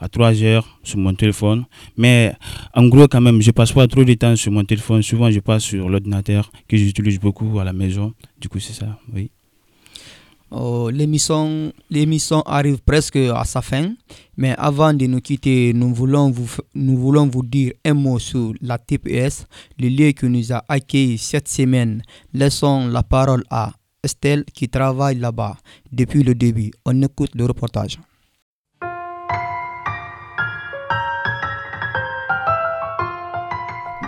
à 0.00 0.08
3 0.08 0.42
heures 0.42 0.78
sur 0.82 0.98
mon 0.98 1.14
téléphone. 1.14 1.64
Mais 1.96 2.34
en 2.74 2.88
gros, 2.88 3.06
quand 3.06 3.20
même, 3.20 3.40
je 3.42 3.50
passe 3.50 3.72
pas 3.72 3.86
trop 3.86 4.04
de 4.04 4.14
temps 4.14 4.34
sur 4.36 4.50
mon 4.50 4.64
téléphone. 4.64 5.02
Souvent, 5.02 5.30
je 5.30 5.40
passe 5.40 5.64
sur 5.64 5.88
l'ordinateur 5.88 6.50
que 6.66 6.76
j'utilise 6.76 7.20
beaucoup 7.20 7.58
à 7.60 7.64
la 7.64 7.72
maison. 7.72 8.14
Du 8.40 8.48
coup, 8.48 8.58
c'est 8.58 8.72
ça, 8.72 8.98
oui. 9.12 9.30
Oh, 10.52 10.90
l'émission, 10.90 11.72
l'émission 11.90 12.42
arrive 12.42 12.78
presque 12.84 13.14
à 13.14 13.44
sa 13.44 13.62
fin, 13.62 13.94
mais 14.36 14.52
avant 14.58 14.92
de 14.92 15.06
nous 15.06 15.20
quitter, 15.20 15.72
nous 15.72 15.94
voulons 15.94 16.28
vous, 16.32 16.50
nous 16.74 16.96
voulons 16.96 17.28
vous 17.28 17.44
dire 17.44 17.72
un 17.84 17.94
mot 17.94 18.18
sur 18.18 18.52
la 18.60 18.76
TPS, 18.76 19.46
le 19.78 19.88
lieu 19.88 20.10
qui 20.10 20.26
nous 20.26 20.52
a 20.52 20.64
accueillis 20.68 21.18
cette 21.18 21.46
semaine. 21.46 22.02
Laissons 22.34 22.88
la 22.88 23.04
parole 23.04 23.44
à 23.48 23.72
Estelle 24.02 24.44
qui 24.52 24.68
travaille 24.68 25.20
là-bas 25.20 25.56
depuis 25.92 26.24
le 26.24 26.34
début. 26.34 26.72
On 26.84 27.00
écoute 27.00 27.30
le 27.36 27.44
reportage. 27.44 28.00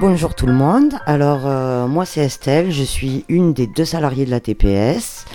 Bonjour 0.02 0.34
tout 0.34 0.46
le 0.46 0.52
monde. 0.52 0.94
Alors 1.06 1.46
euh, 1.46 1.86
moi 1.86 2.04
c'est 2.04 2.22
Estelle, 2.22 2.72
je 2.72 2.82
suis 2.82 3.24
une 3.28 3.52
des 3.52 3.68
deux 3.68 3.84
salariées 3.84 4.24
de 4.24 4.32
la 4.32 4.40
TPS. 4.40 5.26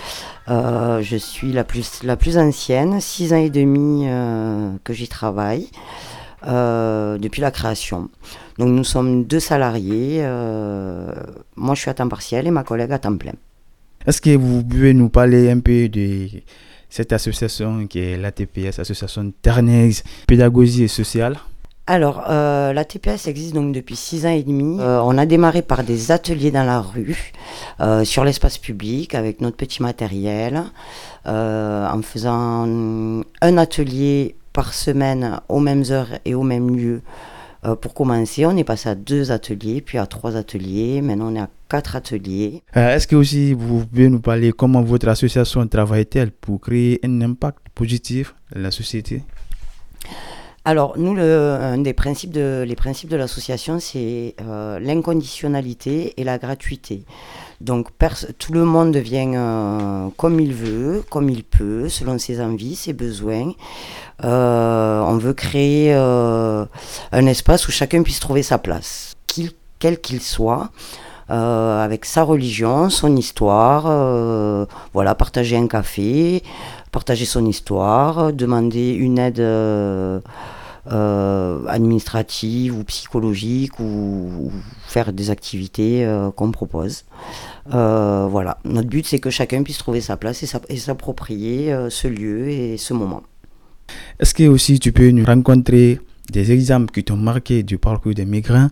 Euh, 0.50 1.00
je 1.00 1.16
suis 1.16 1.52
la 1.52 1.64
plus, 1.64 2.02
la 2.02 2.18
plus 2.18 2.36
ancienne, 2.36 3.00
six 3.00 3.32
ans 3.32 3.38
et 3.38 3.48
demi 3.48 4.04
euh, 4.06 4.70
que 4.84 4.92
j'y 4.92 5.08
travaille 5.08 5.70
depuis 6.42 7.40
la 7.40 7.50
création. 7.50 8.10
Donc 8.58 8.68
nous 8.68 8.84
sommes 8.84 9.24
deux 9.24 9.40
salariés. 9.40 10.20
moi 11.56 11.74
je 11.74 11.80
suis 11.80 11.88
à 11.88 11.94
temps 11.94 12.08
partiel 12.10 12.46
et 12.46 12.50
ma 12.50 12.62
collègue 12.62 12.92
à 12.92 12.98
temps 12.98 13.16
plein. 13.16 13.32
Est-ce 14.06 14.20
que 14.20 14.36
vous 14.36 14.62
pouvez 14.62 14.92
nous 14.92 15.08
parler 15.08 15.50
un 15.50 15.60
peu 15.60 15.88
de 15.88 16.28
cette 16.90 17.14
association 17.14 17.86
qui 17.86 18.00
est 18.00 18.18
l'ATPS, 18.18 18.80
Association 18.80 19.32
Ternex 19.40 20.04
Pédagogie 20.26 20.82
et 20.82 20.88
Sociale? 20.88 21.38
Alors, 21.90 22.24
euh, 22.28 22.74
la 22.74 22.84
TPS 22.84 23.28
existe 23.28 23.54
donc 23.54 23.72
depuis 23.72 23.96
six 23.96 24.26
ans 24.26 24.30
et 24.30 24.42
demi. 24.42 24.78
Euh, 24.78 25.00
on 25.02 25.16
a 25.16 25.24
démarré 25.24 25.62
par 25.62 25.82
des 25.84 26.12
ateliers 26.12 26.50
dans 26.50 26.64
la 26.64 26.82
rue, 26.82 27.32
euh, 27.80 28.04
sur 28.04 28.24
l'espace 28.24 28.58
public, 28.58 29.14
avec 29.14 29.40
notre 29.40 29.56
petit 29.56 29.82
matériel, 29.82 30.64
en 31.24 32.00
faisant 32.02 32.66
un 33.40 33.58
atelier 33.58 34.36
par 34.52 34.74
semaine 34.74 35.40
aux 35.48 35.60
mêmes 35.60 35.84
heures 35.90 36.18
et 36.26 36.34
au 36.34 36.42
même 36.42 36.76
lieu. 36.76 37.00
Euh, 37.64 37.74
pour 37.74 37.94
commencer, 37.94 38.46
on 38.46 38.56
est 38.56 38.64
passé 38.64 38.90
à 38.90 38.94
deux 38.94 39.32
ateliers, 39.32 39.80
puis 39.80 39.98
à 39.98 40.06
trois 40.06 40.36
ateliers. 40.36 41.00
Maintenant, 41.00 41.32
on 41.32 41.36
est 41.36 41.40
à 41.40 41.48
quatre 41.68 41.96
ateliers. 41.96 42.62
Est-ce 42.74 43.06
que 43.06 43.16
aussi 43.16 43.52
vous 43.54 43.84
pouvez 43.86 44.08
nous 44.08 44.20
parler 44.20 44.52
comment 44.52 44.82
votre 44.82 45.08
association 45.08 45.66
travaille-t-elle 45.66 46.30
pour 46.30 46.60
créer 46.60 47.00
un 47.02 47.20
impact 47.22 47.58
positif 47.74 48.34
dans 48.54 48.60
la 48.60 48.70
société? 48.70 49.22
Alors, 50.68 50.98
nous, 50.98 51.14
le, 51.14 51.82
principes 51.96 52.30
de, 52.30 52.62
les 52.68 52.76
principes 52.76 53.08
de 53.08 53.16
l'association, 53.16 53.80
c'est 53.80 54.34
euh, 54.42 54.78
l'inconditionnalité 54.78 56.12
et 56.18 56.24
la 56.24 56.36
gratuité. 56.36 57.04
Donc, 57.62 57.88
tout 58.36 58.52
le 58.52 58.66
monde 58.66 58.94
vient 58.98 59.32
euh, 59.32 60.08
comme 60.18 60.38
il 60.38 60.52
veut, 60.52 61.02
comme 61.08 61.30
il 61.30 61.42
peut, 61.42 61.88
selon 61.88 62.18
ses 62.18 62.42
envies, 62.42 62.76
ses 62.76 62.92
besoins. 62.92 63.52
Euh, 64.24 65.00
on 65.00 65.16
veut 65.16 65.32
créer 65.32 65.94
un 65.94 67.26
espace 67.26 67.66
où 67.66 67.70
chacun 67.70 68.02
puisse 68.02 68.20
trouver 68.20 68.42
sa 68.42 68.58
place, 68.58 69.14
quel 69.78 69.98
qu'il 70.02 70.20
soit. 70.20 70.68
avec 71.30 72.04
sa 72.04 72.24
religion, 72.24 72.90
son 72.90 73.16
histoire, 73.16 73.84
voilà, 74.92 75.14
partager 75.14 75.56
un 75.56 75.66
café, 75.66 76.42
partager 76.92 77.24
son 77.24 77.46
histoire, 77.46 78.34
demander 78.34 78.92
une 78.92 79.18
aide 79.18 79.40
euh, 80.92 81.66
administratives 81.66 82.76
ou 82.78 82.84
psychologiques 82.84 83.78
ou, 83.80 83.84
ou 84.40 84.52
faire 84.86 85.12
des 85.12 85.30
activités 85.30 86.04
euh, 86.04 86.30
qu'on 86.30 86.50
propose. 86.50 87.04
Euh, 87.74 88.26
voilà, 88.30 88.58
notre 88.64 88.88
but 88.88 89.06
c'est 89.06 89.18
que 89.18 89.30
chacun 89.30 89.62
puisse 89.62 89.78
trouver 89.78 90.00
sa 90.00 90.16
place 90.16 90.42
et 90.42 90.46
s'app- 90.46 90.66
et 90.68 90.76
s'approprier 90.76 91.72
euh, 91.72 91.90
ce 91.90 92.08
lieu 92.08 92.48
et 92.48 92.76
ce 92.76 92.94
moment. 92.94 93.22
Est-ce 94.20 94.34
que 94.34 94.46
aussi 94.46 94.78
tu 94.78 94.92
peux 94.92 95.10
nous 95.10 95.24
rencontrer 95.24 96.00
des 96.30 96.52
exemples 96.52 96.92
qui 96.92 97.04
t'ont 97.04 97.16
marqué 97.16 97.62
du 97.62 97.78
parcours 97.78 98.14
des 98.14 98.26
migrants? 98.26 98.68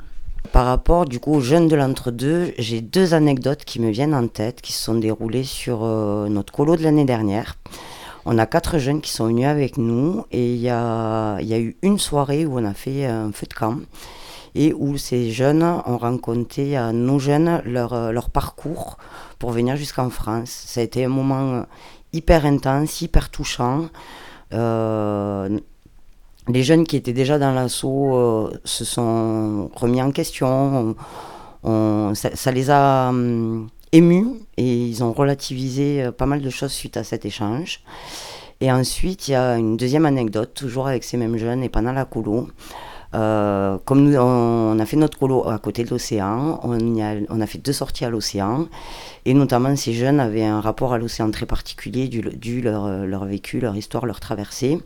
Par 0.52 0.66
rapport 0.66 1.06
du 1.06 1.18
coup 1.18 1.34
aux 1.34 1.40
jeunes 1.40 1.68
de 1.68 1.74
l'entre-deux, 1.74 2.52
j'ai 2.58 2.80
deux 2.80 3.14
anecdotes 3.14 3.64
qui 3.64 3.80
me 3.80 3.90
viennent 3.90 4.14
en 4.14 4.28
tête, 4.28 4.60
qui 4.60 4.72
se 4.72 4.82
sont 4.84 4.94
déroulées 4.94 5.44
sur 5.44 5.80
euh, 5.82 6.28
notre 6.28 6.52
colo 6.52 6.76
de 6.76 6.82
l'année 6.82 7.04
dernière. 7.04 7.56
On 8.28 8.38
a 8.38 8.46
quatre 8.46 8.78
jeunes 8.78 9.00
qui 9.00 9.12
sont 9.12 9.26
venus 9.28 9.46
avec 9.46 9.78
nous 9.78 10.24
et 10.32 10.54
il 10.54 10.60
y 10.60 10.68
a, 10.68 11.38
eu 11.40 11.76
une 11.82 12.00
soirée 12.00 12.44
où 12.44 12.58
on 12.58 12.64
a 12.64 12.74
fait 12.74 13.06
un 13.06 13.30
feu 13.30 13.46
de 13.48 13.54
camp 13.54 13.76
et 14.56 14.74
où 14.74 14.96
ces 14.96 15.30
jeunes 15.30 15.62
ont 15.62 15.96
raconté 15.96 16.76
à 16.76 16.92
nos 16.92 17.20
jeunes 17.20 17.62
leur, 17.64 18.30
parcours 18.30 18.98
pour 19.38 19.52
venir 19.52 19.76
jusqu'en 19.76 20.10
France. 20.10 20.50
Ça 20.66 20.80
a 20.80 20.82
été 20.82 21.04
un 21.04 21.08
moment 21.08 21.66
hyper 22.12 22.46
intense, 22.46 23.00
hyper 23.00 23.30
touchant. 23.30 23.90
Euh, 24.52 25.60
les 26.48 26.64
jeunes 26.64 26.82
qui 26.84 26.96
étaient 26.96 27.12
déjà 27.12 27.38
dans 27.38 27.52
l'assaut 27.52 28.16
euh, 28.16 28.50
se 28.64 28.84
sont 28.84 29.70
remis 29.76 30.02
en 30.02 30.10
question. 30.10 30.96
On- 31.62 31.68
on- 32.10 32.14
ça, 32.16 32.34
ça 32.34 32.50
les 32.50 32.70
a 32.70 33.08
hum, 33.10 33.68
émus 33.92 34.26
et 34.56 34.86
ils 34.86 35.02
ont 35.04 35.12
relativisé 35.12 36.04
euh, 36.04 36.12
pas 36.12 36.26
mal 36.26 36.40
de 36.40 36.50
choses 36.50 36.72
suite 36.72 36.96
à 36.96 37.04
cet 37.04 37.24
échange. 37.24 37.80
Et 38.60 38.72
ensuite, 38.72 39.28
il 39.28 39.32
y 39.32 39.34
a 39.34 39.56
une 39.56 39.76
deuxième 39.76 40.06
anecdote, 40.06 40.52
toujours 40.54 40.88
avec 40.88 41.04
ces 41.04 41.16
mêmes 41.16 41.36
jeunes 41.36 41.62
et 41.62 41.68
pendant 41.68 41.92
la 41.92 42.04
colo. 42.04 42.48
Euh, 43.14 43.78
comme 43.84 44.02
nous, 44.02 44.16
on, 44.16 44.78
a 44.78 44.86
fait 44.86 44.96
notre 44.96 45.18
colo 45.18 45.48
à 45.48 45.58
côté 45.58 45.84
de 45.84 45.90
l'océan, 45.90 46.60
on, 46.62 47.40
a, 47.40 47.46
fait 47.46 47.58
deux 47.58 47.72
sorties 47.72 48.04
à 48.04 48.10
l'océan, 48.10 48.66
et 49.24 49.32
notamment 49.32 49.74
ces 49.76 49.92
jeunes 49.92 50.20
avaient 50.20 50.44
un 50.44 50.60
rapport 50.60 50.92
à 50.92 50.98
l'océan 50.98 51.30
très 51.30 51.46
particulier 51.46 52.08
dû, 52.08 52.60
leur, 52.60 52.88
leur 53.06 53.24
vécu, 53.24 53.60
leur 53.60 53.76
histoire, 53.76 54.06
leur 54.06 54.20
traversée. 54.20 54.78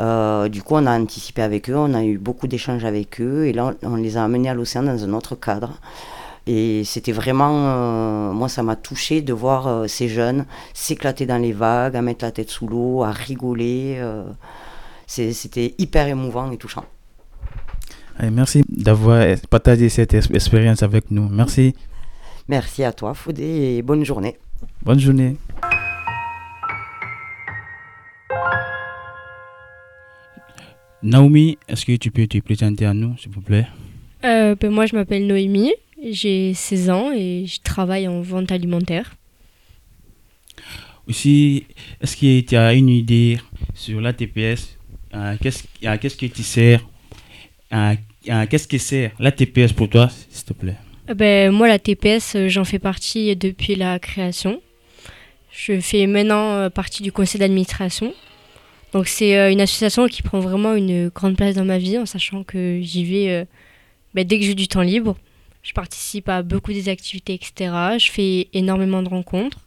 Euh, 0.00 0.48
du 0.48 0.62
coup, 0.62 0.74
on 0.74 0.86
a 0.86 0.98
anticipé 0.98 1.42
avec 1.42 1.70
eux, 1.70 1.76
on 1.76 1.94
a 1.94 2.02
eu 2.04 2.18
beaucoup 2.18 2.48
d'échanges 2.48 2.84
avec 2.84 3.20
eux, 3.20 3.46
et 3.46 3.52
là, 3.52 3.74
on 3.82 3.96
les 3.96 4.16
a 4.16 4.24
amenés 4.24 4.48
à 4.48 4.54
l'océan 4.54 4.82
dans 4.82 5.04
un 5.04 5.12
autre 5.12 5.36
cadre. 5.36 5.78
Et 6.46 6.82
c'était 6.84 7.12
vraiment, 7.12 7.52
euh, 7.52 8.32
moi, 8.32 8.48
ça 8.48 8.62
m'a 8.62 8.76
touché 8.76 9.22
de 9.22 9.32
voir 9.32 9.66
euh, 9.66 9.86
ces 9.86 10.08
jeunes 10.08 10.44
s'éclater 10.74 11.24
dans 11.26 11.38
les 11.38 11.52
vagues, 11.52 11.96
à 11.96 12.02
mettre 12.02 12.24
la 12.24 12.32
tête 12.32 12.50
sous 12.50 12.66
l'eau, 12.68 13.02
à 13.02 13.10
rigoler. 13.10 13.96
euh, 13.98 14.24
c'était 15.06 15.74
hyper 15.78 16.06
émouvant 16.08 16.50
et 16.50 16.56
touchant. 16.56 16.84
Allez, 18.18 18.30
Merci 18.30 18.62
d'avoir 18.68 19.24
partagé 19.50 19.88
cette 19.88 20.14
ex- 20.14 20.30
expérience 20.30 20.82
avec 20.82 21.10
nous. 21.10 21.28
Merci. 21.28 21.74
Merci 22.48 22.84
à 22.84 22.92
toi, 22.92 23.14
Foudé, 23.14 23.76
et 23.78 23.82
bonne 23.82 24.04
journée. 24.04 24.36
Bonne 24.82 24.98
journée. 25.00 25.36
Naomi, 31.02 31.58
est-ce 31.68 31.84
que 31.84 31.96
tu 31.96 32.10
peux 32.10 32.26
te 32.26 32.38
présenter 32.38 32.86
à 32.86 32.94
nous, 32.94 33.16
s'il 33.18 33.30
vous 33.30 33.40
plaît? 33.42 33.66
Euh, 34.24 34.54
ben, 34.58 34.70
moi, 34.70 34.86
je 34.86 34.96
m'appelle 34.96 35.26
Noémie, 35.26 35.74
j'ai 36.12 36.54
16 36.54 36.90
ans 36.90 37.12
et 37.12 37.46
je 37.46 37.60
travaille 37.62 38.08
en 38.08 38.20
vente 38.20 38.52
alimentaire. 38.52 39.16
Aussi, 41.06 41.66
est-ce 42.00 42.16
que 42.16 42.40
tu 42.40 42.56
as 42.56 42.72
une 42.72 42.88
idée 42.88 43.38
sur 43.74 44.00
l'ATPS 44.00 44.78
euh, 45.14 45.36
Qu'est-ce 45.40 45.64
euh, 45.84 45.96
qu'est-ce 46.00 46.16
que 46.16 46.26
tu 46.26 46.42
sers? 46.42 46.80
Euh, 47.72 47.94
euh, 48.28 48.46
Qu'est-ce 48.48 48.66
que 48.66 48.78
sert 48.78 49.12
l'ATPS 49.18 49.72
pour 49.74 49.88
toi, 49.88 50.08
s'il 50.30 50.44
te 50.44 50.52
plaît? 50.54 50.76
Ben, 51.14 51.50
moi, 51.50 51.68
la 51.68 51.78
TPS, 51.78 52.48
j'en 52.48 52.64
fais 52.64 52.78
partie 52.78 53.36
depuis 53.36 53.74
la 53.74 53.98
création. 53.98 54.62
Je 55.50 55.78
fais 55.80 56.06
maintenant 56.06 56.70
partie 56.70 57.02
du 57.02 57.12
conseil 57.12 57.38
d'administration. 57.38 58.14
Donc, 58.94 59.08
c'est 59.08 59.52
une 59.52 59.60
association 59.60 60.06
qui 60.08 60.22
prend 60.22 60.40
vraiment 60.40 60.74
une 60.74 61.10
grande 61.10 61.36
place 61.36 61.56
dans 61.56 61.64
ma 61.64 61.76
vie, 61.76 61.98
en 61.98 62.06
sachant 62.06 62.42
que 62.42 62.80
j'y 62.80 63.04
vais 63.04 63.46
ben, 64.14 64.24
dès 64.24 64.38
que 64.38 64.46
j'ai 64.46 64.54
du 64.54 64.66
temps 64.66 64.80
libre. 64.80 65.18
Je 65.64 65.72
participe 65.72 66.28
à 66.28 66.42
beaucoup 66.42 66.72
des 66.72 66.88
activités, 66.90 67.34
etc. 67.34 67.72
Je 67.98 68.10
fais 68.10 68.48
énormément 68.52 69.02
de 69.02 69.08
rencontres. 69.08 69.58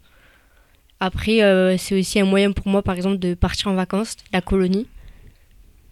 Après, 1.00 1.44
euh, 1.44 1.76
c'est 1.78 2.00
aussi 2.00 2.20
un 2.20 2.26
moyen 2.26 2.52
pour 2.52 2.68
moi, 2.68 2.84
par 2.84 2.96
exemple, 2.96 3.18
de 3.18 3.34
partir 3.34 3.68
en 3.68 3.74
vacances, 3.74 4.16
la 4.32 4.42
colonie. 4.42 4.86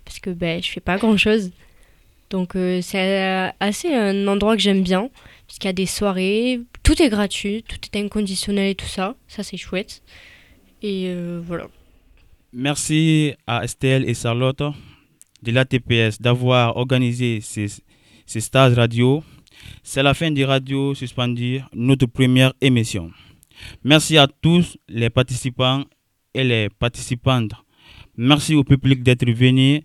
Parce 0.06 0.20
que 0.20 0.30
ben, 0.30 0.62
je 0.62 0.70
fais 0.70 0.80
pas 0.80 0.98
grand-chose. 0.98 1.52
Donc 2.30 2.56
euh, 2.56 2.82
c'est 2.82 3.24
euh, 3.24 3.50
assez 3.60 3.94
un 3.94 4.28
endroit 4.28 4.56
que 4.56 4.62
j'aime 4.62 4.84
bien, 4.84 5.10
puisqu'il 5.48 5.68
y 5.68 5.70
a 5.70 5.74
des 5.74 5.86
soirées, 5.88 6.62
tout 6.84 7.02
est 7.02 7.10
gratuit, 7.10 7.64
tout 7.68 7.78
est 7.92 8.00
inconditionnel 8.00 8.70
et 8.70 8.76
tout 8.76 8.86
ça. 8.86 9.16
Ça, 9.28 9.42
c'est 9.42 9.58
chouette. 9.58 10.04
Et 10.84 11.12
voilà. 11.42 11.68
Merci 12.54 13.34
à 13.48 13.64
Estelle 13.64 14.08
et 14.08 14.14
Charlotte 14.14 14.62
de 15.42 15.52
l'ATPS 15.52 16.22
d'avoir 16.22 16.78
organisé 16.78 17.42
ces, 17.42 17.68
ces 18.28 18.40
stages 18.40 18.74
radio. 18.74 19.24
C'est 19.84 20.04
la 20.04 20.14
fin 20.14 20.32
des 20.32 20.46
radios 20.46 20.96
suspendues, 20.96 21.62
notre 21.74 22.06
première 22.08 22.54
émission. 22.62 23.12
Merci 23.84 24.18
à 24.18 24.28
tous 24.28 24.78
les 24.88 25.10
participants 25.10 25.84
et 26.34 26.44
les 26.44 26.70
participantes. 26.70 27.52
Merci 28.18 28.56
au 28.56 28.64
public 28.64 29.04
d'être 29.04 29.30
venu 29.30 29.82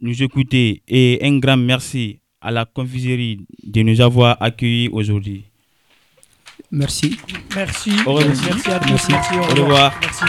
nous 0.00 0.22
écouter 0.22 0.82
et 0.88 1.18
un 1.22 1.38
grand 1.38 1.56
merci 1.56 2.20
à 2.40 2.50
la 2.50 2.64
confiserie 2.64 3.46
de 3.62 3.82
nous 3.82 4.00
avoir 4.00 4.36
accueillis 4.40 4.88
aujourd'hui. 4.88 5.44
Merci. 6.70 7.18
Merci. 7.54 7.90
Au 8.06 8.14
revoir. 8.14 8.28
Merci 8.28 8.70
à 8.70 8.78
tous. 8.78 8.90
Merci. 8.90 9.12
Merci, 9.12 9.34
Au 9.34 9.42
revoir. 9.62 9.98
Merci. 10.00 10.24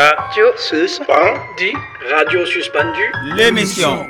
Radio 0.00 0.56
suspendu. 0.56 1.76
Radio 2.08 2.46
suspendu. 2.46 3.12
L'émission. 3.36 4.08